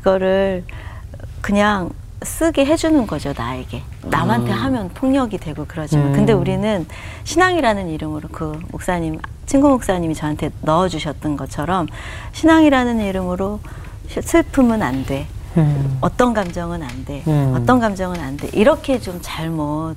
[0.02, 0.64] 거를
[1.40, 1.90] 그냥
[2.22, 6.12] 쓰게 해주는 거죠 나에게 남한테 하면 폭력이 되고 그러지만 음.
[6.12, 6.87] 근데 우리는
[7.24, 11.87] 신앙이라는 이름으로 그 목사님 친구 목사님이 저한테 넣어주셨던 것처럼
[12.33, 13.61] 신앙이라는 이름으로
[14.09, 15.26] 슬픔은 안 돼.
[15.57, 15.98] 음.
[16.00, 17.22] 어떤 감정은 안 돼.
[17.26, 17.54] 음.
[17.57, 18.48] 어떤 감정은 안 돼.
[18.52, 19.96] 이렇게 좀 잘못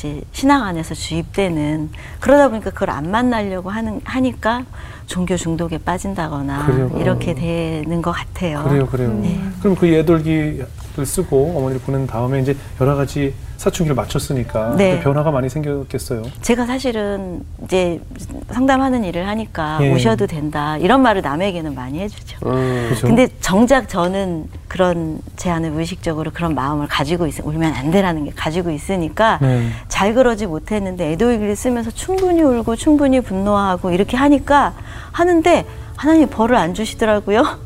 [0.00, 4.64] 이제 신앙 안에서 주입되는 그러다 보니까 그걸 안 만나려고 하는 하니까
[5.04, 6.90] 종교 중독에 빠진다거나 그래요.
[6.96, 8.64] 이렇게 되는 것 같아요.
[8.64, 9.12] 그래요, 그래요.
[9.20, 9.38] 네.
[9.60, 10.66] 그럼 그 예돌기를
[11.04, 14.96] 쓰고 어머니를 보낸 다음에 이제 여러 가지 사춘기를 마쳤으니까 네.
[14.96, 16.22] 또 변화가 많이 생겼겠어요.
[16.40, 18.00] 제가 사실은 이제
[18.48, 19.92] 상담하는 일을 하니까 예.
[19.92, 22.38] 오셔도 된다 이런 말을 남에게는 많이 해주죠.
[22.46, 22.86] 음.
[22.88, 23.06] 그죠?
[23.06, 28.32] 근데 정작 저는 그런 제 안에 무의식적으로 그런 마음을 가지고 있, 울면 안 되라는 게
[28.34, 29.68] 가지고 있으니까 네.
[29.88, 34.72] 잘 그러지 못했는데 애도일기를 쓰면서 충분히 울고 충분히 분노하고 이렇게 하니까
[35.12, 37.58] 하는데 하나님이 벌을 안 주시더라고요.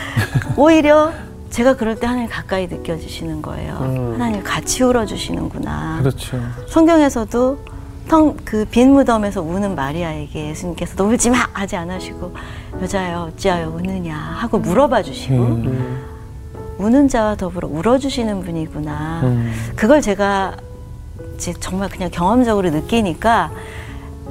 [0.56, 1.12] 오히려
[1.52, 3.76] 제가 그럴 때 하나님 가까이 느껴지시는 거예요.
[3.82, 4.14] 음.
[4.14, 5.98] 하나님 같이 울어주시는구나.
[6.00, 6.40] 그렇죠.
[6.66, 7.58] 성경에서도
[8.08, 12.34] 텅그 빈 무덤에서 우는 마리아에게 예수님께서 너 울지 마 하지 않으시고
[12.80, 16.04] 여자여 어찌하여 우느냐 하고 물어봐 주시고 음.
[16.78, 19.20] 우는 자와 더불어 울어주시는 분이구나.
[19.24, 19.52] 음.
[19.76, 20.56] 그걸 제가
[21.34, 23.52] 이제 정말 그냥 경험적으로 느끼니까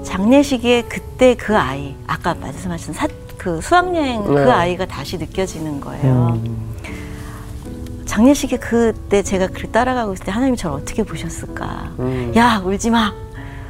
[0.04, 3.08] 장례식에 그때 그 아이 아까 말씀하신 사,
[3.38, 4.28] 그 수학여행 네.
[4.28, 6.40] 그 아이가 다시 느껴지는 거예요.
[6.44, 6.72] 음.
[8.16, 11.92] 장례식에 그때 제가 그 따라가고 있을 때 하나님이 저를 어떻게 보셨을까?
[12.00, 12.34] 음.
[12.36, 13.14] 야 울지 마.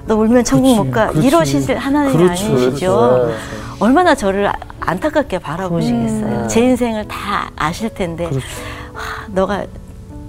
[0.07, 1.09] 너 울면 천국 못 가.
[1.09, 1.27] 그렇지.
[1.27, 2.69] 이러실 하나님이 그렇죠, 아니시죠.
[2.71, 3.31] 그렇죠.
[3.79, 6.25] 얼마나 저를 아- 안타깝게 바라보시겠어요.
[6.43, 6.47] 음.
[6.47, 8.47] 제 인생을 다 아실 텐데 그렇죠.
[8.93, 9.65] 하, 너가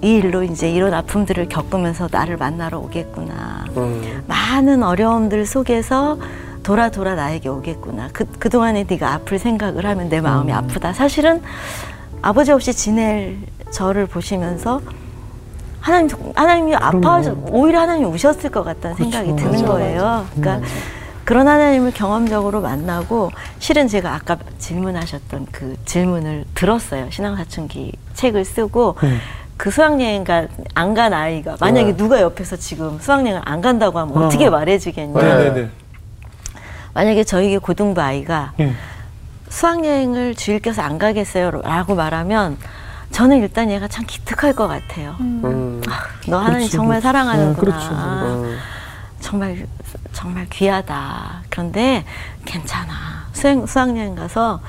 [0.03, 3.65] 이 일로 이제 이런 아픔들을 겪으면서 나를 만나러 오겠구나.
[3.77, 4.23] 음.
[4.27, 6.19] 많은 어려움들 속에서
[6.61, 8.09] 돌아 돌아 나에게 오겠구나.
[8.13, 10.55] 그 그동안에 네가 아플 생각을 하면 내 마음이 음.
[10.57, 10.93] 아프다.
[10.93, 11.41] 사실은
[12.21, 13.37] 아버지 없이 지낼
[13.73, 14.81] 저를 보시면서
[15.81, 19.43] 하나님 하나님이 아파하셔 오히려 하나님이 우셨을 것 같다는 생각이 그렇죠.
[19.43, 20.25] 드는 맞아, 거예요.
[20.35, 20.67] 그러니까
[21.25, 27.09] 그런 하나님을 경험적으로 만나고 실은 제가 아까 질문하셨던 그 질문을 들었어요.
[27.09, 29.17] 신앙 사춘기 책을 쓰고 네.
[29.57, 31.97] 그 수학여행가 안간 아이가 만약에 네.
[31.97, 34.27] 누가 옆에서 지금 수학여행을 안 간다고 하면 어.
[34.27, 35.21] 어떻게 말해주겠냐.
[35.21, 35.35] 네.
[35.35, 35.69] 네네네.
[36.93, 38.73] 만약에 저에게 고등부 아이가 예.
[39.49, 41.51] 수학여행을 주일께서 안 가겠어요?
[41.63, 42.57] 라고 말하면
[43.13, 45.15] 저는 일단 얘가 참 기특할 것 같아요.
[45.19, 45.81] 음.
[46.27, 47.03] 너 하나님 그렇지, 정말 그렇지.
[47.03, 47.51] 사랑하는구나.
[47.51, 48.43] 어, 그렇죠.
[48.43, 48.57] 음.
[49.19, 49.67] 정말
[50.11, 51.43] 정말 귀하다.
[51.49, 52.03] 그런데
[52.43, 53.27] 괜찮아.
[53.31, 54.61] 수행, 수학여행 가서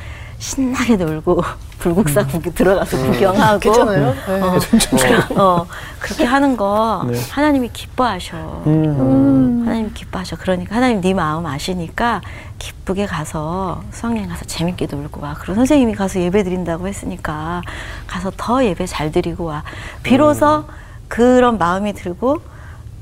[0.48, 1.42] 신나게 놀고
[1.80, 4.14] 불국사 구 들어가서 구경하고 괜찮아요?
[4.26, 4.40] 네.
[4.40, 5.66] 어, 어,
[5.98, 7.18] 그렇게 하는 거 네.
[7.30, 8.62] 하나님이 기뻐하셔.
[8.66, 9.62] 음.
[9.64, 10.36] 하나님 기뻐하셔.
[10.36, 12.20] 그러니까 하나님 네 마음 아시니까
[12.58, 15.34] 기쁘게 가서 수학여행 가서 재밌게 놀고 와.
[15.38, 17.62] 그리고 선생님이 가서 예배 드린다고 했으니까
[18.06, 19.62] 가서 더 예배 잘 드리고 와.
[20.02, 20.64] 비로소
[21.08, 22.40] 그런 마음이 들고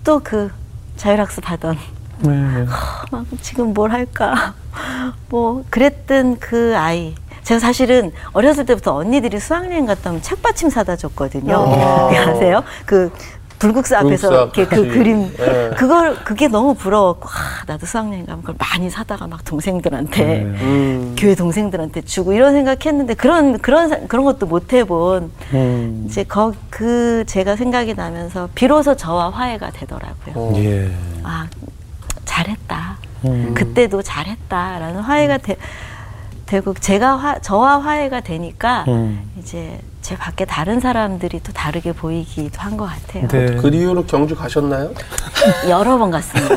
[0.05, 0.51] 또 그
[0.97, 1.77] 자율학습 하던
[2.21, 2.67] 네, 네.
[3.11, 4.55] 막 지금 뭘 할까
[5.29, 11.55] 뭐 그랬던 그 아이 제가 사실은 어렸을 때부터 언니들이 수학여행 갔다 오면 책받침 사다 줬거든요.
[11.57, 12.11] 아.
[12.11, 12.63] 아세요?
[12.87, 13.13] 그
[13.59, 14.99] 불국사 앞에서 불국사 이렇게 그 같이.
[14.99, 15.71] 그림 예.
[15.77, 20.43] 그걸 그게 너무 부러웠고 아, 나도 수학여행 가면 그걸 많이 사다가 막 동생들한테 네.
[20.43, 21.15] 음.
[21.17, 26.05] 교회 동생들한테 주고 이런 생각했는데 그런 그런 사- 그런 것도 못 해본 음.
[26.09, 30.35] 이제 거, 그 제가 생각이 나면서 비로소 저와 화해가 되더라고요.
[30.35, 30.53] 어.
[30.57, 30.91] 예.
[31.23, 31.47] 아
[32.25, 32.97] 잘했다.
[33.27, 33.55] 음.
[33.55, 35.57] 그때도 잘했다라는 화해가 되,
[36.53, 39.23] 되고 제가 화, 저와 화해가 되니까 음.
[39.39, 43.27] 이제 제 밖에 다른 사람들이 또 다르게 보이기도 한 것 같아요.
[43.29, 43.57] 네.
[43.57, 44.91] 그 이후로 경주 가셨나요?
[45.71, 46.55] 여러 번 갔습니다.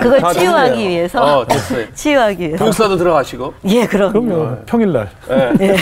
[0.00, 0.88] 그걸 다 치유하기 됐네요.
[0.88, 1.86] 위해서 어, 됐어요.
[1.92, 3.52] 치유하기 위해서 불국사도 들어가시고.
[3.66, 4.64] 예 그럼 그럼요.
[4.64, 5.10] 평일날.
[5.60, 5.76] 예.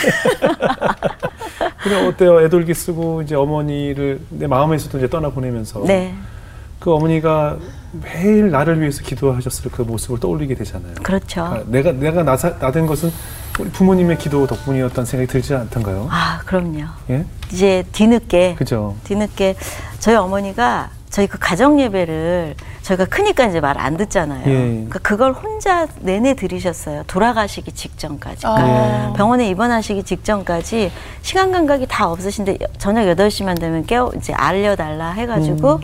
[1.84, 2.40] 그냥 어때요?
[2.40, 6.12] 애돌기 쓰고 이제 어머니를 내 마음에서도 이제 떠나 보내면서 네
[6.82, 7.58] 그 어머니가
[7.92, 10.94] 매일 나를 위해서 기도하셨을 그 모습을 떠올리게 되잖아요.
[11.04, 11.44] 그렇죠.
[11.48, 13.12] 그러니까 내가 내가 나사, 나된 것은
[13.58, 16.08] 우리 부모님의 기도 덕분이었다는 생각이 들지 않던가요?
[16.10, 16.84] 아 그럼요.
[17.10, 18.96] 예, 이제 뒤늦게 그죠.
[19.04, 19.56] 뒤늦게
[19.98, 24.40] 저희 어머니가 저희 그 가정 예배를 저희가 크니까 이제 말 안 듣잖아요.
[24.46, 24.52] 예.
[24.54, 27.04] 그러니까 그걸 혼자 내내 들이셨어요.
[27.06, 28.46] 돌아가시기 직전까지.
[28.46, 28.54] 아.
[28.54, 35.80] 그러니까 병원에 입원하시기 직전까지 시간 감각이 다 없으신데 저녁 8시만 되면 깨워 이제 알려달라 해가지고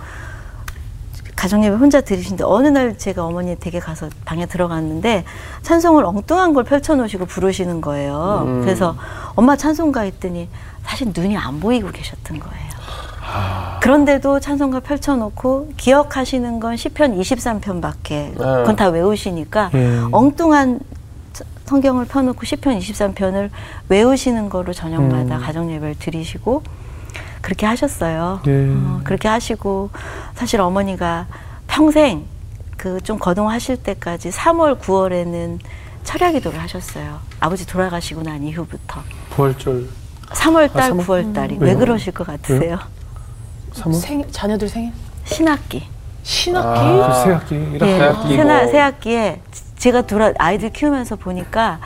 [1.39, 5.25] 가정예배 혼자 들으시는데 어느 날 제가 어머니 댁에 가서 방에 들어갔는데
[5.63, 8.61] 찬송을 엉뚱한 걸 펼쳐놓으시고 부르시는 거예요.
[8.65, 8.97] 그래서
[9.37, 10.49] 엄마 찬송가 했더니
[10.83, 12.69] 사실 눈이 안 보이고 계셨던 거예요.
[13.81, 20.01] 그런데도 찬송가 펼쳐놓고 기억하시는 건 시편 23편밖에 그건 다 외우시니까 예.
[20.11, 20.81] 엉뚱한
[21.67, 23.51] 성경을 펴놓고 시편 23편을
[23.89, 25.41] 외우시는 거로 저녁마다 음.
[25.41, 26.65] 가정 예배를 드리시고
[27.49, 28.41] 그렇게 하셨어요.
[28.47, 28.69] 예.
[28.69, 29.89] 어, 그렇게 하시고
[30.35, 31.27] 사실 어머니가
[31.67, 32.27] 평생
[32.77, 35.59] 그 좀 거동하실 때까지 3월, 9월에는
[36.05, 37.21] 철야기도를 하셨어요.
[37.41, 39.89] 아버지 돌아가시고 난 이후부터 부활절
[40.27, 41.07] 3월 달, 아, 3월?
[41.07, 41.61] 9월 달이 음.
[41.63, 41.79] 왜 왜요?
[41.79, 42.61] 그러실 것 같으세요?
[42.61, 42.79] 왜요?
[43.73, 44.93] 3월 생일, 자녀들 생일?
[45.25, 45.89] 신학기.
[46.23, 46.69] 신학기?
[47.03, 47.13] 아.
[47.25, 48.29] 새학기 1학기 예, 새학기고.
[48.37, 49.41] 새나, 새학기에
[49.79, 51.81] 제가 돌아 아이들 키우면서 보니까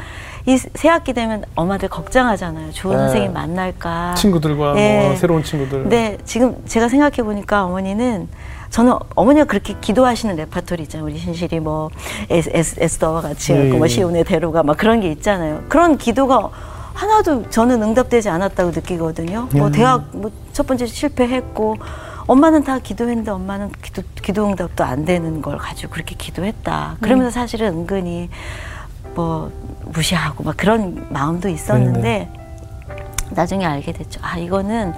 [0.47, 2.73] 이 새학기 되면 엄마들 걱정하잖아요.
[2.73, 3.03] 좋은 네.
[3.03, 4.15] 선생님 만날까.
[4.15, 5.07] 친구들과 예.
[5.07, 8.29] 뭐 새로운 친구들 근데 지금 제가 생각해 보니까 어머니는
[8.71, 11.07] 저는 어머니가 그렇게 기도하시는 레파토리 있잖아요.
[11.07, 11.91] 우리 신실이 뭐
[12.31, 13.89] 에스, 에스, 에스더와 같이 예, 하고 뭐 예.
[13.89, 15.63] 시온의 대로가 막 그런 게 있잖아요.
[15.69, 16.49] 그런 기도가
[16.95, 19.49] 하나도 저는 응답되지 않았다고 느끼거든요.
[19.53, 19.73] 뭐 음.
[19.73, 21.77] 대학 뭐 첫 번째 실패했고
[22.27, 26.99] 엄마는 다 기도했는데 엄마는 기도, 기도 응답도 안 되는 걸 가지고 그렇게 기도했다.
[27.01, 28.29] 그러면서 사실은 은근히
[29.15, 29.51] 뭐
[29.87, 32.29] 무시하고 막 그런 마음도 있었는데
[33.31, 34.21] 나중에 알게 됐죠.
[34.23, 34.93] 아 이거는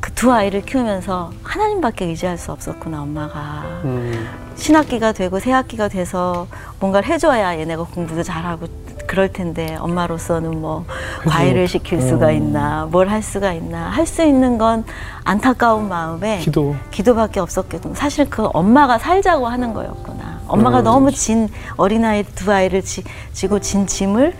[0.00, 4.28] 그 두 아이를 키우면서 하나님밖에 의지할 수 없었구나 엄마가 음.
[4.54, 6.46] 신학기가 되고 새학기가 돼서
[6.78, 8.66] 뭔가를 해줘야 얘네가 공부도 잘하고
[9.06, 10.84] 그럴 텐데 엄마로서는 뭐
[11.26, 12.34] 과외를 시킬 수가 음.
[12.34, 14.84] 있나 뭘 할 수가 있나 할 수 있는 건
[15.24, 17.94] 안타까운 마음에 기도 기도밖에 없었거든.
[17.94, 20.19] 사실 그 엄마가 살자고 하는 거였구나.
[20.50, 20.84] 엄마가 음.
[20.84, 24.34] 너무 진 어린아이 두 아이를 지, 지고 진 짐을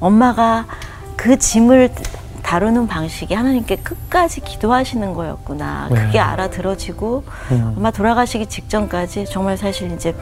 [0.00, 0.66] 엄마가
[1.16, 1.90] 그 짐을
[2.42, 5.88] 다루는 방식이 하나님께 끝까지 기도하시는 거였구나.
[5.90, 5.94] 네.
[6.06, 7.74] 그게 알아들어지고 음.
[7.76, 10.14] 엄마 돌아가시기 직전까지 정말 사실 이제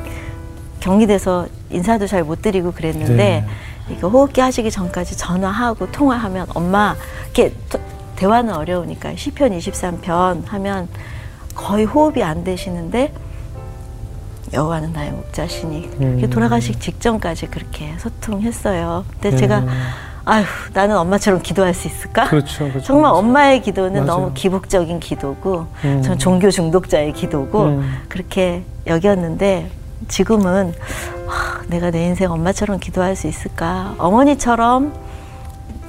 [0.81, 3.47] 격리돼서 인사도 잘 못 드리고 그랬는데 네.
[3.91, 7.81] 이거 호흡기 하시기 전까지 전화하고 통화하면 엄마 이렇게 또-
[8.17, 10.89] 대화는 어려우니까 시편 23편 하면
[11.55, 13.13] 거의 호흡이 안 되시는데
[14.53, 16.31] 여호와는 나의 목자시니 음.
[16.31, 19.05] 돌아가시기 직전까지 그렇게 소통했어요.
[19.13, 19.37] 근데 음.
[19.37, 19.65] 제가
[20.25, 22.29] 아휴 나는 엄마처럼 기도할 수 있을까?
[22.29, 22.81] 그렇죠, 그렇죠.
[22.83, 24.07] 정말 엄마의 기도는 맞아요.
[24.07, 26.03] 너무 기복적인 기도고 음.
[26.03, 27.99] 전 종교 중독자의 기도고 음.
[28.09, 29.71] 그렇게 여겼는데
[30.09, 30.75] 지금은
[31.27, 33.95] 하, 내가 내 인생 엄마처럼 기도할 수 있을까?
[33.99, 34.93] 어머니처럼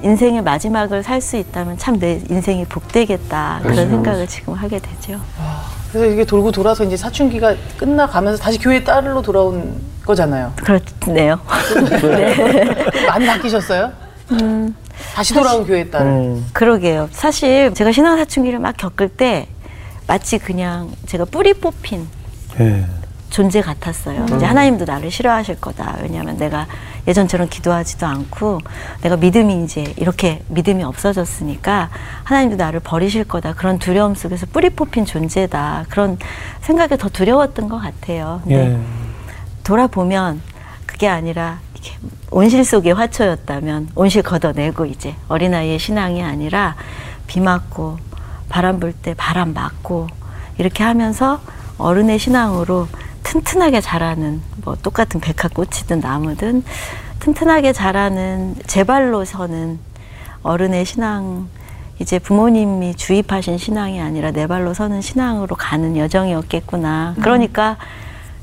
[0.02, 3.90] 인생의 마지막을 살 수 있다면 참 내 인생이 복되겠다 그런 그렇죠.
[3.90, 5.20] 생각을 지금 하게 되죠.
[5.92, 10.54] 그래서 이게 돌고 돌아서 이제 사춘기가 끝나가면서 다시 교회 딸로 돌아온 거잖아요.
[10.56, 11.38] 그렇네요.
[12.02, 12.74] 네.
[13.06, 13.92] 많이 바뀌셨어요?
[15.14, 16.06] 다시 돌아온 교회 딸.
[16.06, 16.46] 음.
[16.54, 17.10] 그러게요.
[17.12, 19.48] 사실 제가 신앙 사춘기를 막 겪을 때
[20.06, 22.08] 마치 그냥 제가 뿌리 뽑힌
[22.58, 22.86] 예.
[23.28, 24.26] 존재 같았어요.
[24.34, 25.98] 이제 하나님도 나를 싫어하실 거다.
[26.02, 26.66] 왜냐하면 내가
[27.06, 28.60] 예전처럼 기도하지도 않고
[29.00, 31.90] 내가 믿음이 이제 이렇게 믿음이 없어졌으니까
[32.24, 33.54] 하나님도 나를 버리실 거다.
[33.54, 35.86] 그런 두려움 속에서 뿌리 뽑힌 존재다.
[35.88, 36.18] 그런
[36.60, 38.40] 생각이 더 두려웠던 것 같아요.
[38.44, 38.78] 근데 예.
[39.64, 40.40] 돌아보면
[40.86, 41.96] 그게 아니라 이렇게
[42.30, 46.76] 온실 속의 화초였다면 온실 걷어내고 이제 어린아이의 신앙이 아니라
[47.26, 47.98] 비 맞고
[48.48, 50.08] 바람 불 때 바람 맞고
[50.58, 51.40] 이렇게 하면서
[51.78, 52.86] 어른의 신앙으로
[53.22, 56.64] 튼튼하게 자라는 뭐 똑같은 백화꽃이든 나무든
[57.20, 59.78] 튼튼하게 자라는 제 발로 서는
[60.42, 61.48] 어른의 신앙
[61.98, 67.14] 이제 부모님이 주입하신 신앙이 아니라 내 발로 서는 신앙으로 가는 여정이었겠구나.
[67.20, 67.76] 그러니까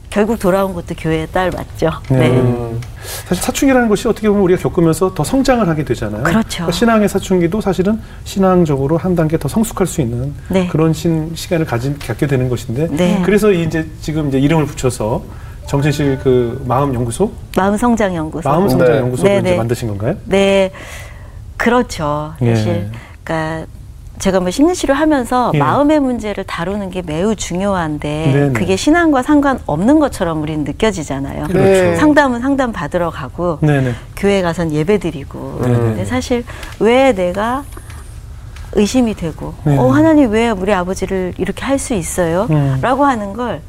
[0.09, 1.91] 결국 돌아온 것도 교회의 딸 맞죠.
[2.09, 2.17] 네.
[2.17, 2.39] 네.
[2.39, 2.81] 음.
[3.27, 6.23] 사실 사춘기라는 것이 어떻게 보면 우리가 겪으면서 더 성장을 하게 되잖아요.
[6.23, 6.49] 그렇죠.
[6.49, 10.67] 그러니까 신앙의 사춘기도 사실은 신앙적으로 한 단계 더 성숙할 수 있는 네.
[10.67, 13.21] 그런 신, 시간을 가진, 갖게 되는 것인데 네.
[13.23, 15.23] 그래서 이제 지금 이제 이름을 붙여서
[15.67, 18.49] 정신실 그 마음 연구소, 마음 성장 연구소.
[18.49, 18.97] 마음 성장 네.
[18.97, 19.57] 연구소를 네, 이제 네.
[19.57, 20.15] 만드신 건가요?
[20.25, 20.71] 네,
[21.57, 22.33] 그렇죠.
[22.41, 22.55] 예.
[22.55, 22.89] 사실,
[23.23, 23.67] 그러니까
[24.19, 25.59] 제가 뭐 심리치료 하면서 예.
[25.59, 28.53] 마음의 문제를 다루는 게 매우 중요한데 네네.
[28.53, 31.45] 그게 신앙과 상관없는 것처럼 우리는 느껴지잖아요.
[31.45, 31.59] 그렇죠.
[31.63, 31.95] 네.
[31.95, 33.93] 상담은 상담 받으러 가고 네네.
[34.17, 35.75] 교회 가선 예배 드리고 네네.
[35.77, 36.43] 근데 사실
[36.79, 37.63] 왜 내가
[38.73, 39.77] 의심이 되고 네.
[39.77, 42.45] 어 하나님 왜 우리 아버지를 이렇게 할 수 있어요?
[42.49, 42.77] 음.
[42.81, 43.61] 라고 하는 걸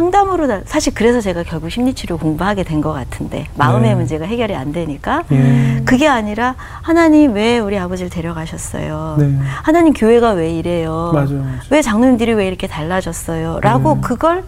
[0.00, 3.94] 상담으로 다- 사실 그래서 제가 결국 심리치료 공부하게 된 것 같은데 마음의 네.
[3.94, 5.80] 문제가 해결이 안 되니까 예.
[5.86, 9.16] 그게 아니라 하나님 왜 우리 아버지를 데려가셨어요?
[9.18, 9.34] 네.
[9.62, 11.12] 하나님 교회가 왜 이래요?
[11.14, 11.58] 맞아요, 맞아요.
[11.70, 13.60] 왜 장로님들이 왜 이렇게 달라졌어요?
[13.62, 14.00] 라고 음.
[14.02, 14.44] 그걸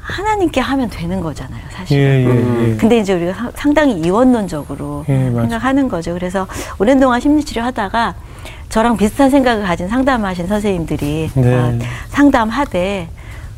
[0.00, 1.98] 하나님께 하면 되는 거잖아요, 사실.
[1.98, 2.76] 예, 예, 예.
[2.76, 5.30] 근데 이제 우리가 사- 상당히 이원론적으로 예.
[5.30, 6.12] 생각하는 거죠.
[6.12, 6.46] 그래서
[6.78, 8.14] 오랜 동안 심리치료 하다가
[8.68, 11.54] 저랑 비슷한 생각을 가진 상담하신 선생님들이 네.
[11.54, 11.78] 어,
[12.10, 13.08] 상담하되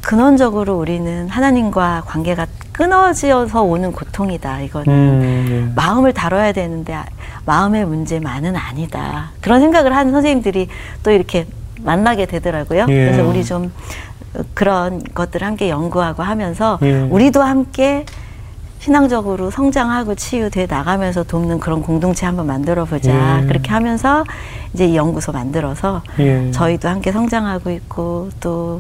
[0.03, 4.61] 근원적으로 우리는 하나님과 관계가 끊어져서 오는 고통이다.
[4.63, 7.05] 이건 음, 마음을 다뤄야 되는데 아-
[7.47, 9.31] 마음의 문제만은 아니다.
[9.41, 10.69] 그런 생각을 하는 선생님들이
[11.03, 11.47] 또 이렇게
[11.81, 12.87] 만나게 되더라고요.
[12.89, 13.05] 예.
[13.07, 13.73] 그래서 우리 좀
[14.55, 17.01] 그런 것들을 함께 연구하고 하면서 예.
[17.03, 18.05] 우리도 함께
[18.79, 23.41] 신앙적으로 성장하고 치유돼 나가면서 돕는 그런 공동체 한번 만들어 보자.
[23.43, 23.47] 예.
[23.47, 24.25] 그렇게 하면서
[24.75, 26.51] 이제 이 연구소 만들어서 예.
[26.51, 28.79] 저희도 함께 성장하고 있고 또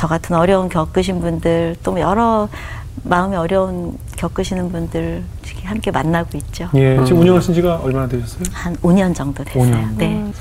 [0.00, 2.48] 저 같은 어려움 겪으신 분들 또 여러
[3.02, 5.22] 마음이 어려운 겪으시는 분들
[5.64, 6.70] 함께 만나고 있죠.
[6.72, 6.98] 예.
[7.04, 8.44] 지금 운영하신 지가 얼마나 되셨어요?
[8.50, 9.62] 한 5년 정도 됐어요.
[9.62, 9.96] 5년.
[9.98, 10.32] 네.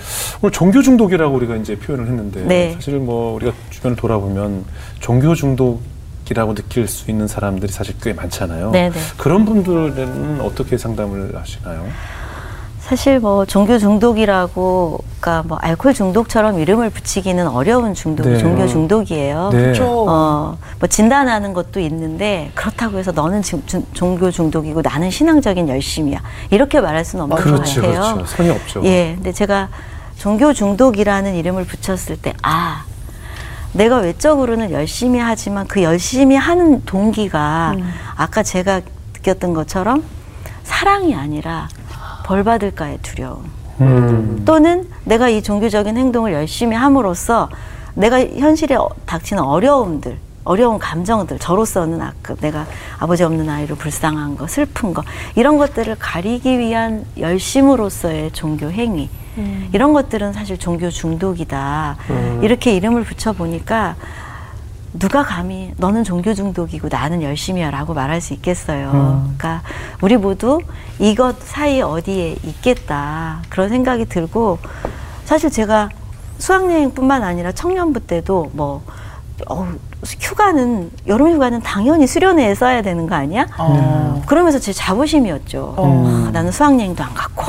[0.41, 2.71] 오늘 종교 중독이라고 우리가 이제 표현을 했는데 네.
[2.75, 4.63] 사실 뭐 우리가 주변을 돌아보면
[5.01, 8.71] 종교 중독이라고 느낄 수 있는 사람들이 사실 꽤 많잖아요.
[8.71, 8.99] 네, 네.
[9.17, 11.85] 그런 분들은 어떻게 상담을 하시나요?
[12.89, 18.37] 사실 뭐 종교 중독이라고 그러니까 뭐 알코올 중독처럼 이름을 붙이기는 어려운 중독이 네.
[18.39, 19.49] 종교 중독이에요.
[19.51, 19.57] 네.
[19.61, 20.05] 그렇죠.
[20.09, 26.19] 어, 뭐 진단하는 것도 있는데 그렇다고 해서 너는 지금 중- 종교 중독이고 나는 신앙적인 열심이야.
[26.49, 28.13] 이렇게 말할 수는 없는 그렇죠, 것 같아요.
[28.15, 28.25] 그렇죠.
[28.25, 28.81] 선이 없죠.
[28.85, 29.69] 예, 근데 제가
[30.17, 32.85] 종교 중독이라는 이름을 붙였을 때, 아,
[33.71, 37.75] 내가 외적으로는 열심히 하지만 그 열심히 하는 동기가
[38.15, 38.81] 아까 제가
[39.17, 40.03] 느꼈던 것처럼
[40.63, 41.69] 사랑이 아니라
[42.29, 43.49] 벌 받을까의 두려움.
[43.81, 44.43] 음.
[44.45, 47.49] 또는 내가 이 종교적인 행동을 열심히 함으로써
[47.95, 52.67] 내가 현실에 어- 닥치는 어려움들, 어려운 감정들, 저로서는 아까 내가
[52.99, 55.03] 아버지 없는 아이로 불쌍한 거, 슬픈 거,
[55.35, 59.09] 이런 것들을 가리기 위한 열심으로서의 종교 행위.
[59.71, 61.97] 이런 것들은 사실 종교 중독이다.
[62.41, 63.95] 이렇게 이름을 붙여보니까
[64.93, 68.89] 누가 감히 너는 종교 중독이고 나는 열심이야라고 말할 수 있겠어요.
[69.37, 69.61] 그러니까
[70.01, 70.59] 우리 모두
[70.97, 74.57] 이것 사이 어디에 있겠다 그런 생각이 들고
[75.25, 75.89] 사실 제가
[76.39, 78.81] 수학여행뿐만 아니라 청년부 때도 뭐
[79.47, 79.67] 어,
[80.03, 83.45] 휴가는 여름 휴가는 당연히 수련회에 써야 되는 거 아니야?
[83.57, 84.21] 어.
[84.25, 85.75] 그러면서 제 자부심이었죠.
[85.77, 86.25] 어.
[86.27, 87.43] 아, 나는 수학여행도 안 갔고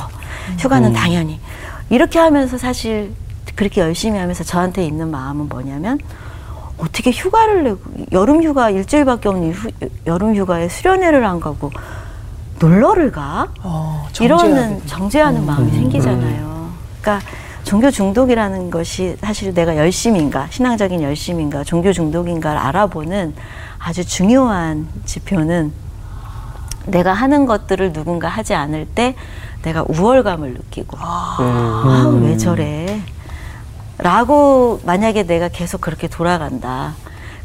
[0.59, 1.41] 휴가는 당연히
[1.88, 3.12] 이렇게 하면서 사실
[3.57, 5.99] 그렇게 열심히 하면서 저한테 있는 마음은 뭐냐면
[6.80, 7.80] 어떻게 휴가를 내고
[8.12, 9.70] 여름 휴가 일주일밖에 없는 휴-
[10.06, 11.70] 여름 휴가에 수련회를 안 가고
[12.58, 13.48] 놀러를 가?
[13.62, 14.82] 어, 이러는.
[14.86, 16.70] 정죄하는 마음이 생기잖아요.
[17.00, 17.26] 그러니까
[17.64, 23.34] 종교 중독이라는 것이 사실 내가 열심인가, 신앙적인 열심인가, 종교 중독인가를 알아보는
[23.78, 25.72] 아주 중요한 지표는
[26.86, 29.14] 내가 하는 것들을 누군가 하지 않을 때
[29.62, 33.00] 내가 우월감을 느끼고 아, 왜 저래?
[34.03, 36.94] 라고 만약에 내가 계속 그렇게 돌아간다.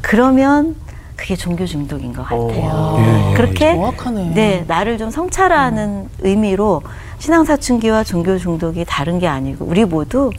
[0.00, 0.76] 그러면
[1.16, 2.96] 그게 종교 중독인 것 같아요.
[2.98, 4.30] 예, 예, 그렇게 정확하네.
[4.34, 6.82] 네, 나를 좀 성찰하는 의미로
[7.18, 10.30] 신앙 사춘기와 종교 중독이 다른 게 아니고 우리 모두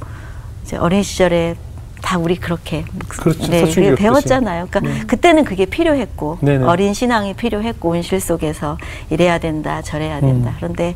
[0.64, 1.56] 이제 어린 시절에
[2.04, 3.48] 다 우리 그렇게 그렇죠.
[3.48, 4.04] 네, 사춘기 우리 겪듯이.
[4.04, 4.68] 배웠잖아요.
[4.70, 6.64] 그러니까 그때는 그게 필요했고 네네.
[6.66, 8.78] 어린 신앙이 필요했고 온실 속에서
[9.10, 10.52] 이래야 된다, 저래야 된다.
[10.52, 10.56] 음.
[10.58, 10.96] 그런데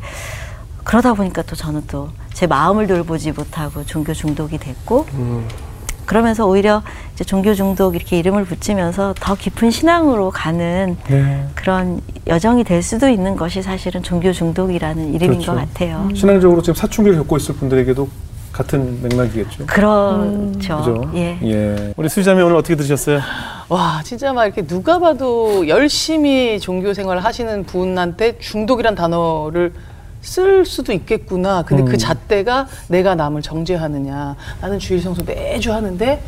[0.84, 5.48] 그러다 보니까 또 저는 또 제 마음을 돌보지 못하고 종교 중독이 됐고 음.
[6.06, 11.48] 그러면서 오히려 이제 종교 중독 이렇게 이름을 붙이면서 더 깊은 신앙으로 가는 네.
[11.56, 15.54] 그런 여정이 될 수도 있는 것이 사실은 종교 중독이라는 이름인 그렇죠.
[15.54, 16.10] 것 같아요.
[16.14, 18.10] 신앙적으로 지금 사춘기를 겪고 있을 분들에게도
[18.52, 19.66] 같은 맥락이겠죠.
[19.66, 20.78] 그렇죠.
[20.78, 21.12] 그죠?
[21.16, 21.94] 예.
[21.96, 23.22] 우리 수지자매 오늘 어떻게 들으셨어요?
[23.70, 29.74] 와, 진짜 막 이렇게 누가 봐도 열심히 종교 생활을 하시는 분한테 중독이란 단어를
[30.22, 31.64] 쓸 수도 있겠구나.
[31.64, 31.88] 근데 음.
[31.88, 34.36] 그 잣대가 내가 남을 정죄하느냐.
[34.62, 36.24] 나는 주일 성수 매주 하는데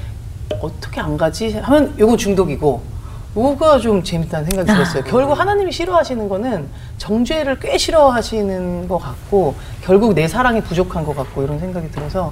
[0.61, 1.53] 어떻게 안 가지?
[1.57, 2.93] 하면 요건 중독이고.
[3.35, 5.03] 요거가 좀 재밌다는 생각이 들었어요.
[5.05, 6.67] 결국 하나님이 싫어하시는 거는
[6.99, 12.31] 정죄를 꽤 싫어하시는 것 같고 결국 내 사랑이 부족한 것 같고 이런 생각이 들어서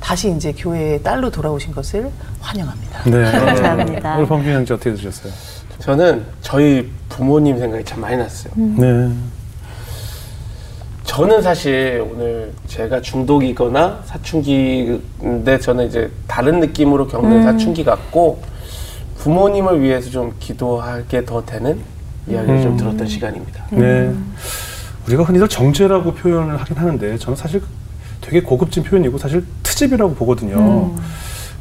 [0.00, 2.10] 다시 이제 교회의 딸로 돌아오신 것을
[2.40, 3.02] 환영합니다.
[3.04, 3.30] 네.
[3.30, 4.18] 감사합니다.
[4.18, 5.32] 우리 범균 형제 어떻게 들으셨어요?
[5.78, 8.52] 저는 저희 부모님 생각이 참 많이 났어요.
[8.56, 9.12] 네.
[11.18, 18.40] 저는 사실 오늘 제가 중독이거나 사춘기인데 저는 이제 다른 느낌으로 겪는 사춘기 같고
[19.16, 21.80] 부모님을 위해서 좀 기도하게 더 되는
[22.28, 22.76] 이야기를 좀 음.
[22.76, 23.64] 들었던 시간입니다.
[23.72, 24.14] 네.
[25.08, 27.62] 우리가 흔히들 정죄라고 표현을 하긴 하는데 저는 사실
[28.20, 30.94] 되게 고급진 표현이고 사실 트집이라고 보거든요.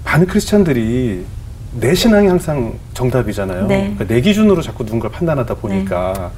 [0.05, 1.25] 많은 크리스찬들이
[1.79, 3.67] 내 신앙이 항상 정답이잖아요.
[3.67, 3.81] 네.
[3.95, 6.31] 그러니까 내 기준으로 자꾸 누군가를 판단하다 보니까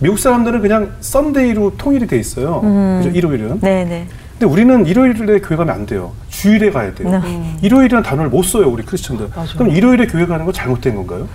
[0.00, 2.60] 미국 사람들은 그냥 Sunday로 통일이 돼 있어요.
[2.64, 3.00] 음.
[3.02, 3.16] 그죠?
[3.16, 3.60] 일요일은.
[3.60, 4.06] 네, 네.
[4.38, 6.12] 근데 우리는 일요일에 교회 가면 안 돼요.
[6.30, 7.10] 주일에 가야 돼요.
[7.22, 7.56] 네.
[7.62, 9.28] 일요일이라는 단어를 못 써요, 우리 크리스천들.
[9.34, 9.48] 맞아요.
[9.56, 11.28] 그럼 일요일에 교회 가는 건 잘못된 건가요?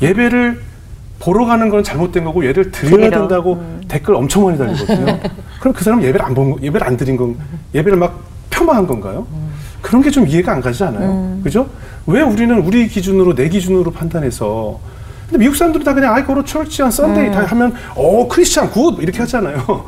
[0.00, 0.60] 예배를
[1.18, 3.10] 보러 가는 건 잘못된 거고 예배를 드려야 드리러.
[3.20, 5.18] 된다고 댓글 엄청 많이 달리거든요.
[5.60, 7.36] 그럼 그 사람 예배를 안 본, 거- 예배를 안 드린 건
[7.74, 9.26] 예배를 막 폄하한 건가요?
[9.82, 11.38] 그런 게 좀 이해가 안 가지 않아요?
[11.42, 11.68] 그죠?
[12.06, 14.78] 왜 우리는 우리 기준으로 내 기준으로 판단해서
[15.28, 18.70] 근데 미국 사람들은 다 그냥 I go to church on Sunday 다 하면 어 Christian
[18.70, 19.86] good 이렇게 하잖아요.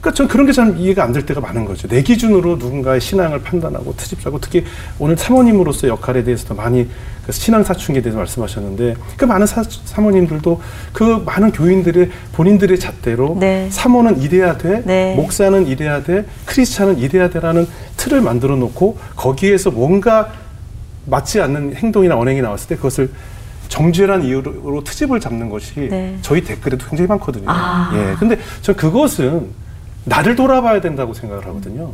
[0.00, 1.88] 그러니까 전 그런 게 참 이해가 안 될 때가 많은 거죠.
[1.88, 4.64] 내 기준으로 누군가의 신앙을 판단하고 트집하고 특히
[5.00, 6.86] 오늘 사모님으로서 역할에 대해서도 많이
[7.26, 10.60] 그 신앙 사춘기에 대해서 말씀하셨는데 그 많은 사, 사모님들도
[10.92, 13.66] 그 많은 교인들의 본인들의 잣대로 네.
[13.70, 15.14] 사모는 이래야 돼, 네.
[15.16, 17.66] 목사는 이래야 돼, 크리스찬은 이래야 돼라는
[18.08, 20.32] 틀을 만들어 놓고 거기에서 뭔가
[21.06, 23.10] 맞지 않는 행동이나 언행이 나왔을 때 그것을
[23.68, 26.18] 정죄란 이유로 트집을 잡는 것이 네.
[26.22, 27.44] 저희 댓글에도 굉장히 많거든요.
[27.48, 27.90] 아.
[27.94, 28.16] 예.
[28.18, 29.48] 근데 전 그것은
[30.04, 31.92] 나를 돌아봐야 된다고 생각을 하거든요.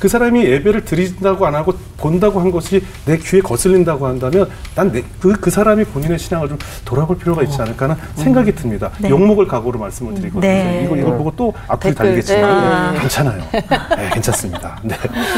[0.00, 5.84] 그 사람이 예배를 드린다고 안 하고 본다고 한 것이 내 귀에 거슬린다고 한다면 난그그 사람이
[5.84, 8.90] 본인의 신앙을 좀 돌아볼 필요가 있지 않을까 하는 생각이 듭니다.
[8.98, 9.10] 네.
[9.10, 10.40] 욕먹을 각오로 말씀을 드리거든요.
[10.40, 10.82] 네.
[10.86, 13.00] 이걸, 이걸 보고 또 악플이 달리겠지만 네.
[13.00, 13.42] 괜찮아요.
[13.52, 14.80] 네, 괜찮습니다.
[14.82, 14.96] 네.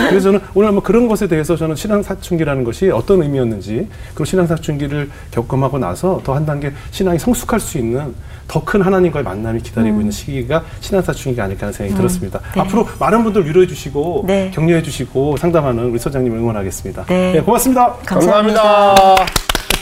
[0.09, 4.47] 그래서 저는 오늘 한번 그런 것에 대해서 저는 신앙 사춘기라는 것이 어떤 의미였는지 그리고 신앙
[4.47, 8.15] 사춘기를 경험하고 나서 더 한 단계 신앙이 성숙할 수 있는
[8.53, 12.39] 더 큰 하나님과의 만남이 기다리고 있는 시기가 신앙 사춘기가 아닐까 하는 생각이 들었습니다.
[12.55, 12.61] 네.
[12.61, 14.51] 앞으로 많은 분들 위로해 주시고 네.
[14.53, 17.07] 격려해 주시고 상담하는 우리 소장님 응원하겠습니다.
[17.07, 17.41] 네.
[17.41, 17.95] 고맙습니다.
[18.05, 18.63] 감사합니다.
[18.63, 19.82] 감사합니다.